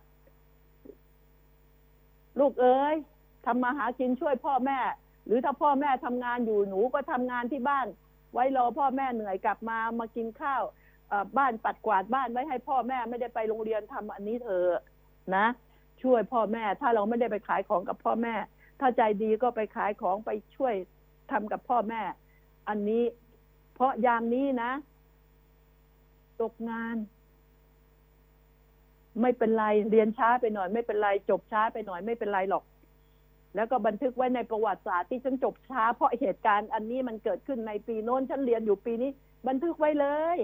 [2.39, 2.95] ลูกเอ๋ย
[3.45, 4.80] ทำมาหากินช่วยพ่อแม่
[5.26, 7.88] หรือถ้าพ่อแม่ทำงานอยู่หนูก็ทำงานที่บ้าน
[8.34, 10.63] ไว้รอพ่อแม่เหนื่อยกลับมามากินข้าว
[11.38, 14.84] บ้านปัดกวาดบ้านไว้ให้พ่อแม่ไม่ได้ไปโรงเรียนทำอันนี้เถอะ
[15.36, 15.45] นะ
[16.01, 18.36] ช่วยพ่อแม่ถ้าเราไม่ได้ไปขายของกับพ่อแม่
[18.80, 20.74] ถ้าใจดีก็ไปขายของไปช่วย
[21.32, 22.01] ทำกับพ่อแม่
[22.70, 23.03] อันนี้
[23.74, 24.72] เพราะยามนี้นะ
[26.41, 26.95] ตกงาน
[29.22, 32.64] ไม่เป็นไรเรียนช้าไปหน่อย ไม่เป็นไรจบช้าไปหน่อยไม่เป็นไรหรอก
[33.55, 39.11] แล้วก็บันทึกไว้ในประวัติศาสตร์ที่ฉันจบช้าเพราะเหตุการณ์อันนี้มันเกิดขึ้นในปีโน้นฉันเรียนอยู่ปีนี้
[39.47, 40.38] บันทึกไว้เลย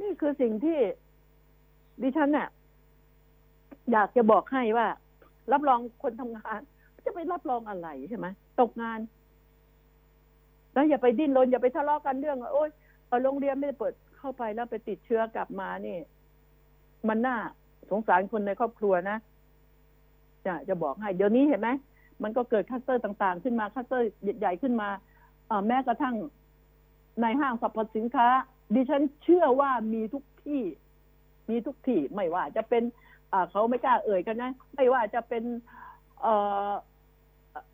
[0.00, 0.78] นี่คือสิ่งที่
[2.02, 2.48] ดิฉันเนี่ย
[3.92, 4.86] อยากจะบอกให้ว่า
[5.52, 6.60] รับรองคนทำงาน
[7.04, 8.26] จะไปรับรองอะไรใช่ไหม
[8.60, 9.00] ตกงาน
[10.72, 12.70] แล้วอย่าไปดิ้นรนอย่าไปทะเลาะกันเรื่องโอ๊ย
[13.24, 15.96] โรงเรียนไม่ได้เปิดเข้าไปแล้วไปติดเชื้อกลับมานี่
[17.08, 17.36] มันน่า
[17.90, 19.18] สงสารคนในครอบครัวนะ
[20.46, 21.68] จะจะบอกให้ เดี๋ยวนี้เห็นไหม
[22.22, 24.06] มันก็เกิดคลัสเตอร์ต่าง ๆ ขึ้นมาคลัสเตอร์
[24.38, 24.88] ใหญ่ๆขึ้นมา
[25.50, 26.14] อแม้กระทั่ง
[27.22, 28.28] ในห้างสรรพสินค้า
[28.74, 30.62] ดิฉันเชื่อว่ามีทุกที่
[31.50, 32.82] มีทุกที่ไม่ว่าจะเป็น
[33.32, 35.44] อ่าเขาไม่กล้าเอ่ยกันนะ ไม่ว่าจะเป็น
[36.22, 36.34] เอ่
[36.68, 36.70] อ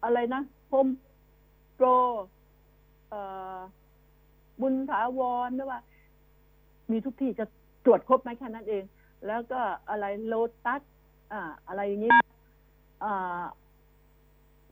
[0.05, 0.88] อะไรนะโฮม
[1.74, 1.86] โปร
[3.09, 3.20] เอ่
[3.57, 3.59] อ
[4.61, 5.80] บุญถาวรไม่ว่า
[6.90, 7.45] มีทุกที่จะ
[7.84, 8.84] ตรวจครบไหมแค่นั้นเอง
[9.26, 10.34] แล้วก็อะไรโล
[10.64, 10.82] ตัส
[11.32, 12.12] อ่า อะไรอย่างนี้
[13.05, 13.45] อ่า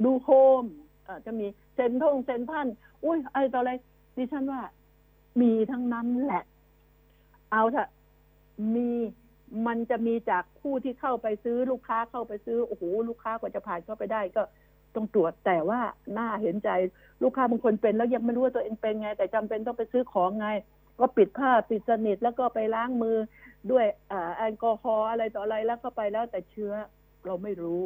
[0.04, 0.28] ดูโฮ
[0.62, 0.64] ม
[1.06, 2.66] อ่าจะมีเซ็นทงเซ็นท่าน
[3.04, 3.72] อุ้ยอะไรต่ออะไร
[4.16, 4.62] ดิฉันว่า
[5.40, 6.44] มีทั้งนั้นแหละ
[7.52, 7.88] เอาเถอะ
[8.74, 8.90] มี
[9.66, 14.42] มันจะมีจากผู้ที่เข้าไปซื้อลูกค้าเข้าไปซื้อโอ้โหลูกค้ากว่าจะผ่านเข้าไปได้ก็
[14.94, 15.80] ต้องตรวจแต่ว่า
[16.18, 16.70] น่าเห็นใจ
[17.22, 20.48] ลูกค้าบางคนเป็นแล้วยังไม่รู้ว่าตัวเองเป็นไง แต่จำเป็นต้องไปซื้อของไง
[21.00, 23.16] ก็ปิดผ้าปิดสนิทแล้วก็ไปล้างมือ
[23.70, 23.86] ด้วย
[24.36, 26.72] แอลกอฮอล์อะไรต่ออะไรแล้วก็ไปแล้วแต่เชื้อ
[27.26, 27.80] เราไม่รู้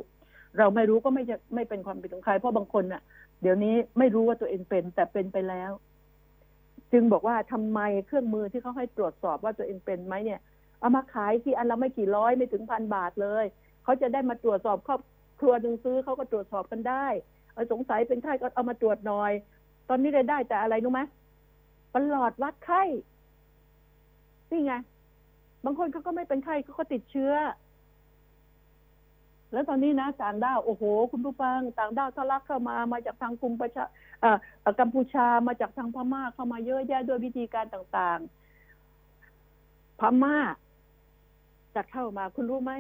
[0.58, 3.02] เราไม่รู้ก็ไม่จะไม่เป็นความผิดของใครเพราะบางคนน่ะ
[3.42, 5.70] เดี๋ยวนี้ไม่รู้ว่าตัวเองเป็นแต่เป็นไปแล้ว
[6.92, 10.40] จึงบอกว่าทำไมเครื่องมือที่เขาให้ตรวจสอบว่าตัวเองเป็นไหมเนี่ย
[10.80, 13.44] เอามาขายที่อันละไม่กี่ร้อยไม่ถึงพันบาทเลย
[13.84, 15.00] เขาจะได้มาตรวจสอบครอบ
[15.40, 17.06] ครัวหนึ่งซื้อเขาก็ตรวจสอบกันได้
[17.52, 19.32] เอาสงสัยเป็นไข้ก็เอามาตรวจหน่อย
[19.88, 21.00] ตอนนี้ได้ได้แต่อะไรรู้ไหม
[21.94, 22.82] ประหลอดวัดไข้
[24.50, 24.74] นี่ไง
[25.64, 27.32] บางคนเขาก็ไม่เป็นไข้เขาก็ติดเชื้อ
[29.56, 30.82] แล้วตอนนี้นะต่างด้าวโอ้โห
[31.12, 33.84] คุณผู้ฟังต่างด้าวทะลักเข้ามามาจากทางกุมประชา
[34.22, 40.36] อ่อเอ่อกัมพูชามาจากทางพม่าเข้ามาเยอะแยะด้วยวิธีการต่างๆ พม่า
[41.74, 42.72] จะเข้ามาคุณรู้ไหม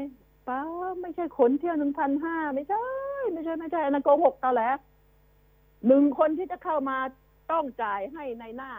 [0.48, 0.60] ปล่า
[1.00, 2.84] ไม่ใช่ขนเที่ยวหนึ่งพันห้าไม่ใช่
[3.32, 4.76] ไม่ใช่ไม่ใช่อันนั้นโกหกตาแหล้ว
[5.86, 6.96] หนึ่งคนที่จะเข้ามา
[7.52, 8.72] ต้องจ่ายให้ในหน้า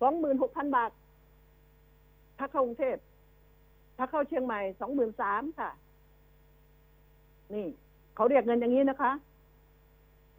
[0.00, 0.90] สองหมื่นหกพันบาท
[2.38, 2.96] ถ้าเข้ากรุงเทพ
[3.96, 5.70] ถ้าเข้าเชียงใหม่สองหมื่นสามค่ะ
[7.54, 7.66] นี่
[8.14, 9.12] เขาเรียกเงินอย่างนี้นะคะ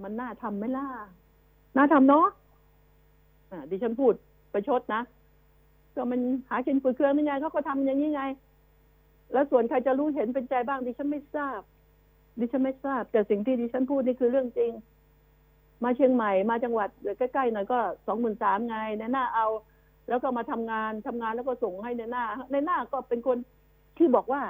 [0.04, 0.86] มันน่าทำไหมล่ะ
[1.78, 2.28] น่าทำเนาะ
[3.52, 4.14] อ่าดิฉันพูด
[4.54, 5.02] ประชดนะ
[5.96, 8.24] ก็มันหากินปุ๋ยเครื่องนี่ไงเขาก็ทำอย่างนี้ไง
[9.34, 11.62] แล้วส่วนใครจะรู้เห็นเป็นใจบ้าง ดิฉันไม่ทราบ
[12.40, 14.72] ดิฉันไม่ทราบ แต่สิ่งที่ดิฉันพูดนี่คือเรื่องจริง
[15.84, 19.48] มาเชียงใหม่มาจังหวัดใกล้ๆหน่อยก็สองหมื่นสามไงในหน้าเอา
[20.10, 23.38] แล้วก็มาทำงานทำงานแล้วก็ส่งให้ในหน้า ในหน้าก็เป็นคน
[23.98, 24.42] ที่บอกว่า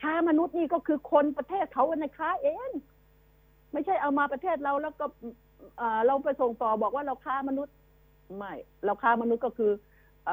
[0.00, 2.70] ค้ามนุษย์นี่ก็คือคนประเทศเขาในค้าเอง
[3.72, 5.06] ไม่ใช่เอามาประเทศเราแล้วก็
[6.06, 7.74] เราไปส่งต่อบอกว่าเราค้ามนุษย์
[8.36, 9.72] ไม่เราค้ามนุษย์ก็คือ
[10.28, 10.30] อ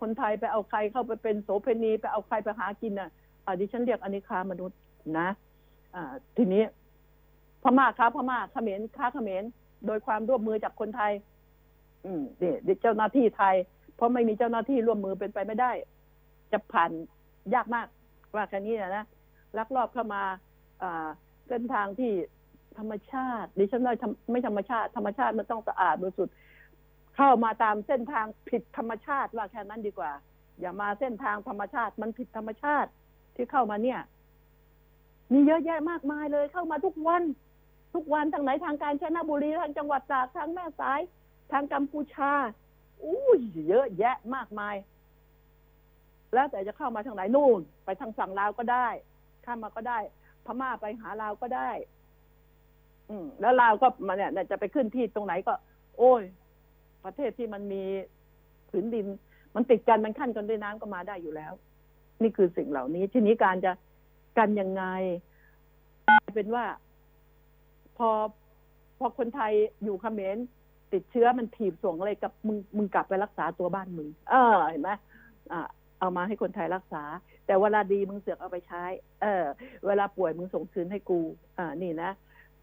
[0.00, 3.10] คนไทยไปเอาใครเข้าไปเป็นโสเภณีไปเอาใครไปหากินอะ
[3.44, 4.78] อ่าดิฉันเรียกอันนี้ค้ามนุษย์
[5.18, 5.28] นะ
[5.94, 5.96] อ
[6.36, 6.62] ทีนี้
[7.62, 9.44] พม่าค้าพม่าเขมรค้าเขมร
[9.86, 11.12] โดยความร่วมมือจากคนไทย
[12.04, 13.54] อืมเด็เจ้าหน้าที่ไทย
[13.96, 15.72] เพราะไม่มีเจ้าหน้าที่ร่วมมือเป็นไปไม่ได้
[16.52, 16.90] จะผ่าน
[17.54, 17.86] ยากมาก
[18.34, 19.04] ว่าแค่นี้นะ
[19.58, 20.22] ลักลอบเข้ามา
[21.48, 22.12] เส้นทางที่
[22.78, 23.94] ธรรมชาติ ดิฉันว่า
[24.32, 26.34] ไม่ธรรมชาติ ธรรมชาติมันต้องสะอาดบริสุทธิ์
[27.16, 30.12] เข้ามาตามเส้นทางผิดธรรมชาติว่าแค่นั้นดีกว่า
[30.60, 32.90] อย่ามาเส้นทางธรรมชาติมันผิดธรรมชาติ
[33.36, 34.00] ที่เข้ามาเนี่ย
[35.32, 37.22] มีเยอะแยะมากมายเลยเข้ามาทุกวัน
[37.94, 41.00] ทุกวันทางไหนทางการชนะบุรีทางจังหวัดตากทางแม่สาย
[41.52, 42.32] ทางกัมพูชา
[43.04, 44.74] อุ้ยเยอะแยะมากมาย
[46.34, 48.88] แล้วแต่จะเข้ามาทางไหนนู่น ไปทางฝั่งลาวก็ได้
[49.44, 49.98] ข้ามมาก็ได้
[50.46, 51.70] พม่าไปหาลาวก็ได้
[53.08, 55.54] อืม แล้วลาวก็มาเนี่ยจะไปขึ้นที่ตรงไหนก็
[55.98, 56.22] โอ้ย
[57.04, 57.82] ประเทศที่มันมี
[58.70, 59.06] ผืนดิน
[59.54, 61.52] มันติดกันมันขั้นกันด้วยน้ำก็มาได้อยู่แล้ว
[62.22, 63.72] นี่คือสิ่งเหล่านี้ ทีนี้การจะ
[64.38, 64.84] กันยังไง
[66.34, 66.64] เป็นว่า
[67.98, 68.08] พอ
[68.98, 69.52] พอคนไทย
[69.84, 70.36] อยู่เขมร
[70.92, 74.90] ติดเชื้อมันถีบส่งอะไรกับมึงมึงกลับไปรักษาตัวบ้านมึง เออเห็นไหม
[75.52, 75.60] อ่า
[76.02, 77.04] เอามาให้คนไทยรักษา
[77.46, 78.84] แต่เวลาดีมึงเสือกเอาไปใช้
[79.22, 79.44] เออ
[79.86, 81.20] เวลาป่วยมึงส่งคืนให้กู
[81.58, 82.10] อ่า นี่นะ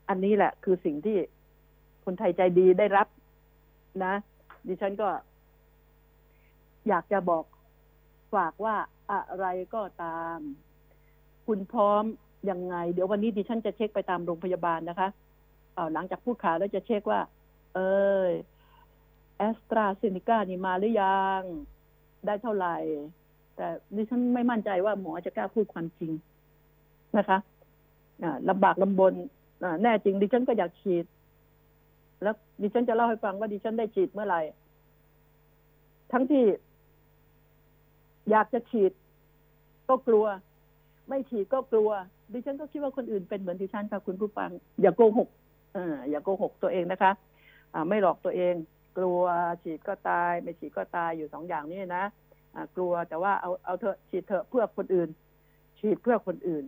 [0.10, 1.18] อันนี้แหละ คือสิ่งที่
[2.06, 3.08] คนไทยใจดีได้รับ
[4.06, 4.14] นะ
[4.68, 5.10] ดิฉันก็
[6.88, 7.44] อยากจะบอก
[8.34, 8.76] ฝากว่า
[9.12, 10.40] อะไรก็ตาม
[11.48, 12.04] คุณพร้อม
[12.50, 15.08] ยังไง เดี๋ยววันนี้ดิฉันจะเช็คไปตามโรงพยาบาลนะคะ
[15.74, 17.22] เอาหลังจากพูดข่าวแล้วจะเช็คว่า
[17.76, 17.80] เอ
[18.24, 18.26] อ
[19.38, 21.42] แอสตราเซเนกานี่มาหรือยัง
[22.26, 22.78] ได้เท่าไหร่
[23.60, 26.12] แต่ดิฉันไม่มั่นใจว่าหมอจะกล้าพูดความจริง
[27.18, 27.38] นะคะ
[28.50, 29.14] ลำบากลำบน
[29.82, 31.06] แน่จริง ดิฉันก็อยากฉีด
[32.24, 34.42] แล้วดิฉันจะเล่าให้ฟังว่าดิฉันได้ฉีดเมื่อไหร่
[36.12, 36.44] ทั้งที่
[38.32, 38.92] อยากจะฉีด
[39.90, 40.26] ก็กลัว
[41.10, 41.90] ไม่ฉีดก็กลัว
[42.34, 44.50] ดิฉันก็คิดว่าคนอื่นเป็นเหมือนดิฉันค่ะคุณผู้ฟัง
[44.82, 45.30] อย่าโกหก
[46.10, 47.12] อย่าโกหกตัวเองนะคะ
[47.74, 48.54] อ่าไม่หลอกตัวเอง
[48.98, 49.22] กลัว
[49.64, 52.06] ฉีดก็ตาย ไม่ฉีดก็ตายอยู่สองอย่างนี้นะ
[52.76, 55.10] กลัวแต่ว่าเอาเอาเถอะฉีดเถอะเพื่อคนอื่น
[55.80, 56.64] ฉีดเพื่อคนอื่น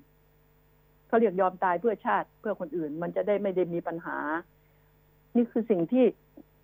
[1.08, 4.18] เขาเรียกยอมตายเพื่อชาติเพื่อคนอื่น มันจะได้ไม่ได้มีปัญหา
[5.36, 6.06] นี่คือสิ่งที่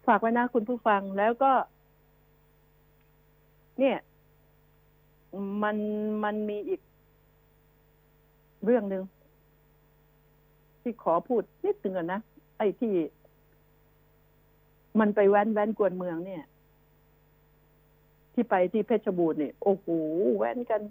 [0.07, 1.51] ฝากไว้นะคุณผู้ฟังแล้วก็
[3.79, 3.97] เนี่ย
[5.63, 5.77] มัน
[6.23, 6.81] มันมีอีก
[8.65, 9.03] เรื่องหนึ่ง
[10.81, 12.21] ที่ขอพูดนิดนึงก่อนนะ
[12.57, 12.93] ไอ้ที่
[14.99, 16.43] มันไปแว้นแว้นกวนเมืองเนี่ย
[18.37, 19.87] ที่ไปที่เพชรบูรณ์นี่โอ้โห
[20.37, 20.81] แว้นกัน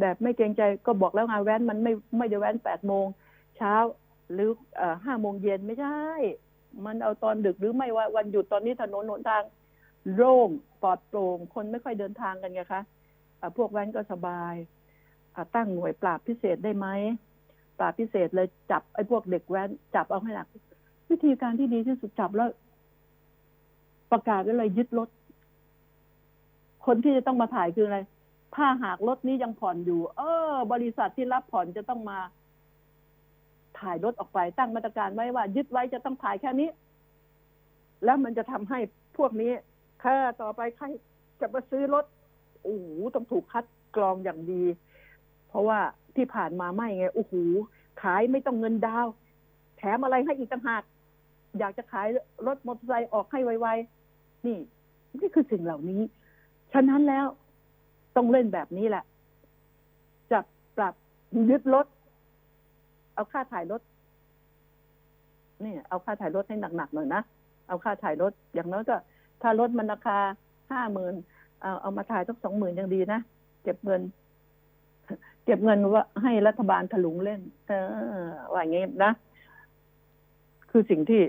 [0.00, 3.06] แบบไม่เกรงใจก็บอกแล้วไงแว้นมันไม่ไม่ได้แว้นแปดโมง
[3.56, 3.74] เช้า
[4.32, 4.50] หรือ
[5.04, 6.00] ห้าโมงเย็นไม่ใช่
[6.86, 9.42] มันเอาตอนดึกหรือไม่ว่าวันหยุดตอนนี้ถนนหนทาง
[10.14, 10.48] โล่ง
[10.82, 14.54] ปลอดโปร่งคนไม่ค่อยเดินทางกันไงคะะพวกแว้นก็สบาย
[15.54, 16.86] ตั้งหน่วยปราบพิเศษได้ไหม
[17.78, 20.48] ปราบพิเศษเลยจับไอ้พวกเด็กแว้นจับเอาให้หนัก
[21.10, 22.48] วิธีการที่ดีที่สุดจับแล้ว
[24.12, 25.08] ประกาศไว้เลยยึดรถ
[26.86, 27.98] คนที่จะต้องมาถ่ายคืออะไร
[28.54, 32.18] ถ้าหากรถนี้ยังผ่อนอยู่ เออ บริษัทที่รับผ่อนจะต้องมา
[33.80, 36.68] ถ่ายรถออกไปตั้งมาตรการไว้ว่า ยึดไว้จะต้องถ่ายแค่นี้
[38.04, 38.78] แล้วมันจะทำให้
[39.16, 39.52] พวกนี้
[40.02, 40.86] ค่าต่อไปใคร
[41.40, 42.04] จะมาซื้อรถ
[42.62, 43.64] โอ้โหต้องถูกคัด
[43.96, 44.62] กรองอย่างดี
[45.48, 45.78] เพราะว่า
[46.16, 47.34] ที่ผ่านมาไม่ไงโอ้โห
[48.02, 49.06] ขายไม่ต้องเงินดาว
[49.78, 50.82] แถมอะไรให้อีกต่างหาก
[51.58, 52.08] อยากจะขาย
[52.46, 54.58] รถมอเตอร์ไซค์ออกให้ไวๆนี่
[55.20, 56.02] นี่คือสิ่งเหล่านี้
[56.74, 57.26] ฉะนั้นแล้ว
[58.16, 59.04] ต้องเล่นแบบนี้แหละ
[60.32, 60.44] จับ
[60.76, 60.94] ปรับ
[61.50, 61.86] ยึดรถ
[63.14, 63.80] เอาค่าถ่ายรถ
[65.64, 67.22] นี่ เอาค่าถ่ายรถให้หนักๆหน่อยนะ
[67.68, 68.96] เอาค่าถ่ายรถ อย่างน้อยก็
[69.42, 70.18] ถ้ารถมันราคา
[70.70, 71.14] ห้าหมื่น
[71.62, 73.20] เอาเอามาถ่ายสักสองหมื่นยังดีนะ
[73.62, 74.02] เก็บเงิน
[75.44, 77.72] เก็บเงินว่าให้รัฐบาลถลุงเล่น เอ
[78.26, 79.12] อว่าอย่างงี้นะ
[80.70, 81.22] คือสิ่งที่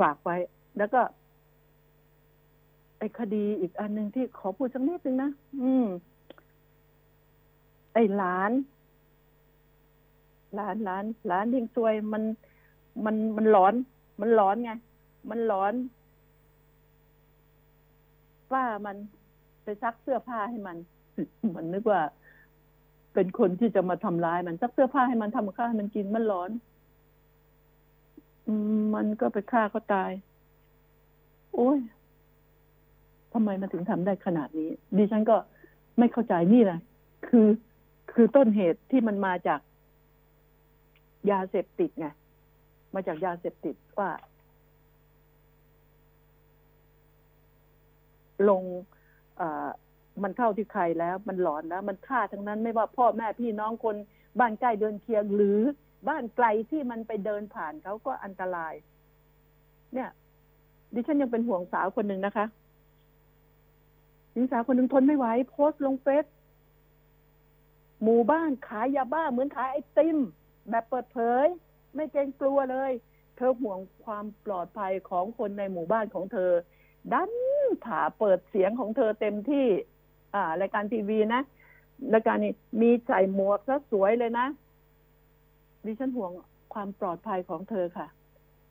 [0.00, 0.36] ฝากไว้
[0.78, 1.00] แล้วก็
[3.04, 5.30] อ้คดีอีกอันหนึ่งที่ขอพูดสักนิดนึงนะ
[5.62, 5.86] อืม
[7.92, 8.52] ไอ้หลาน
[10.54, 12.22] หลานหลานหลานยิงซวย มัน
[13.04, 13.74] มันมันหลอน
[14.20, 14.72] มันหลอนไง
[15.30, 15.74] มันหลอน
[18.52, 18.96] ป้ามัน
[19.64, 20.76] ไปซักเสื้อผ้าให้มัน
[21.54, 22.00] มันนึกว่า
[23.14, 26.50] เป็นคนที่จะมาทำร้ายมันซักเสื้อผ้าให้มันทำข้าวให้มันกินมันร้อน
[28.94, 30.10] มันก็ไปฆ่าเขาตาย
[31.54, 31.78] โอ้ย
[33.34, 35.36] ทำไมมันถึงทำได้ขนาดนี้ ดิฉันก็
[35.98, 36.80] ไม่เข้าใจนี่แหละ
[37.28, 37.48] คือ
[38.12, 39.60] คือต้นเหตุที่มันมาจาก
[41.30, 42.06] ยาเสพติดไง
[42.94, 44.10] มาจากยาเสพติดว่า
[48.48, 48.62] ลง
[50.22, 53.96] มันเข้าที่ใครแล้ว มันหลอนแล้ว มันฆ่าทั้งนั้นไม่ว่าพ่อแม่พี่น้องคน
[54.40, 55.60] บ้านใกล้เดินเคียงหรือ
[56.08, 58.74] บ้านไกลที่มันไปเดินผ่านเขาก็อันตราย
[59.94, 60.08] เนี่ย
[60.94, 62.46] ดิฉันยังเป็นห่วงสาวคนหนึ่งนะคะ
[64.34, 66.24] หญิงสาวคนหนึ่งทนไม่ไหวโพสต์ลงเฟซ
[68.02, 70.18] หมู่บ้านขายยาบ้าเหมือนขายไอติม
[70.70, 71.46] แบบเปิดเผย
[71.94, 72.92] ไม่เกรงกลัวเลย
[73.36, 76.50] เธอห่วงความปลอดภัยของคนในหมู่บ้านของเธอ
[77.12, 77.32] ดัน
[77.84, 79.66] ผ่าเปิดเสียงของเธอเต็มที่
[80.34, 81.42] อ่ารายการทีวีนะ
[82.14, 84.46] รายการนี้มีใส่หมวกซะสวยเลยนะ
[85.84, 86.30] ดิฉันห่วง
[86.74, 88.06] ความปลอดภัยของเธอค่ะ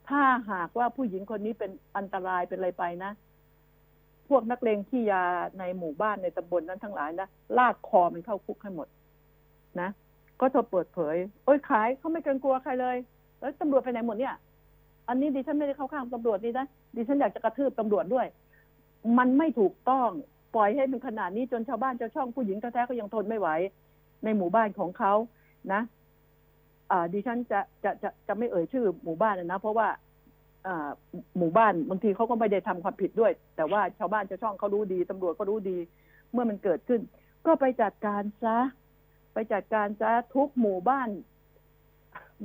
[0.08, 3.12] ถ้าหากว่าผู้หญิงคนนี้เป็นอันตรายเป็นอะไรไปนะ
[4.28, 5.24] พวกนักเลงขี้ยา
[5.58, 8.88] ในหมู่บ้านในตำบลนนั้นทั้งหลายนะลากคอมันเข้าคุกให้หมด
[9.80, 9.88] นะ
[10.40, 12.96] ก็เธอเปิดเผย โอ้ยขายเขาไม่เกรงกลัวใครเลย
[13.40, 14.34] แล้วตำรวจไปไหนหมดเนี่ย
[15.08, 16.66] อันนี้ดิฉันไม่ได้เข้าข้างตำรวจนี่นะ
[16.96, 18.26] ดิฉันอยากจะกระทืบตำรวจด้วย
[19.18, 20.08] มันไม่ถูกต้อง
[20.54, 23.48] ปล่อยให้เป็นขนาดนี้จนชาวบ้านชาวช่องผู้หญิงแท้ๆก็ยังทนไม่ไหว
[24.24, 25.12] ในหมู่บ้านของเขา
[25.72, 25.80] นะ
[26.90, 29.88] อ่าดิฉันจะจะจะจะไม่เอ่ยชื่อหมู่บ้านนะเพราะว่า
[31.38, 35.78] หมู่บ้านบางทีเขาก็ไม่ได้ทำความผิดด้วย แต่ว่าชาวบ้านชาวช่องเขารู้ดีตำรวจก็รู้ดี
[36.32, 37.00] เมื่อมันเกิดขึ้น
[37.46, 38.58] ก็ไปจัดการซะ
[39.34, 41.08] ไปจัดการซะทุกหมู่บ้าน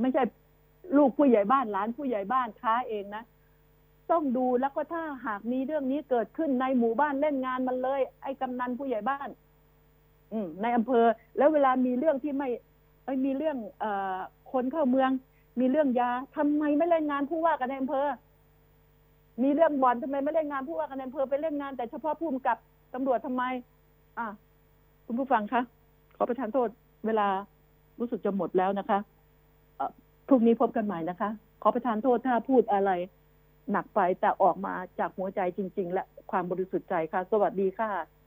[0.02, 0.24] ไม่ใช่
[0.98, 3.24] ลูกผู้ใหญ่บ้านหลานผู้ใหญ่บ้านค้าเองนะ
[4.12, 9.30] ต้องดูแล้วก็ถ้าหากมีเรื่องนี้เกิดขึ้นในหมู่บ้านเล่นงานมันเลย ไอ้กำนันผู้ใหญ่บ้าน
[10.34, 11.06] อืในอำเภอ
[11.38, 12.50] แล้วเวลามีเรื่องที่ไม่
[13.04, 13.86] เอ้มีเรื่องเอ
[14.52, 15.12] คนเข้าเมือง
[15.60, 18.08] มีเรื่องยาทำไมไม่เล่นงานผู้ว่ากันในอำเภอ
[19.44, 22.58] มีเรื่องบ่อนทำไมไม่เล่นงานผู้ว่ากันในอำเภอไปเล่นงานแต่เฉพาะผู้กำกับ
[22.94, 23.44] ตำรวจทำไม
[24.18, 24.28] อะ
[25.06, 25.62] คุณผู้ฟังคะ
[26.16, 26.70] ขอประทานโทษ
[27.06, 27.28] เวลา
[28.00, 29.00] รู้สึกจะหมดแล้วนะคะ
[30.28, 31.30] พรุ่งนี้พบกันใหม่นะคะ
[31.62, 32.92] ขอประทานโทษถ้าพูดอะไร
[33.72, 38.19] หนักไปแต่ออกมาจากหัวใจจริง ๆ และความบริสุทธิ์ใจค่ะ สวัสดีค่ะ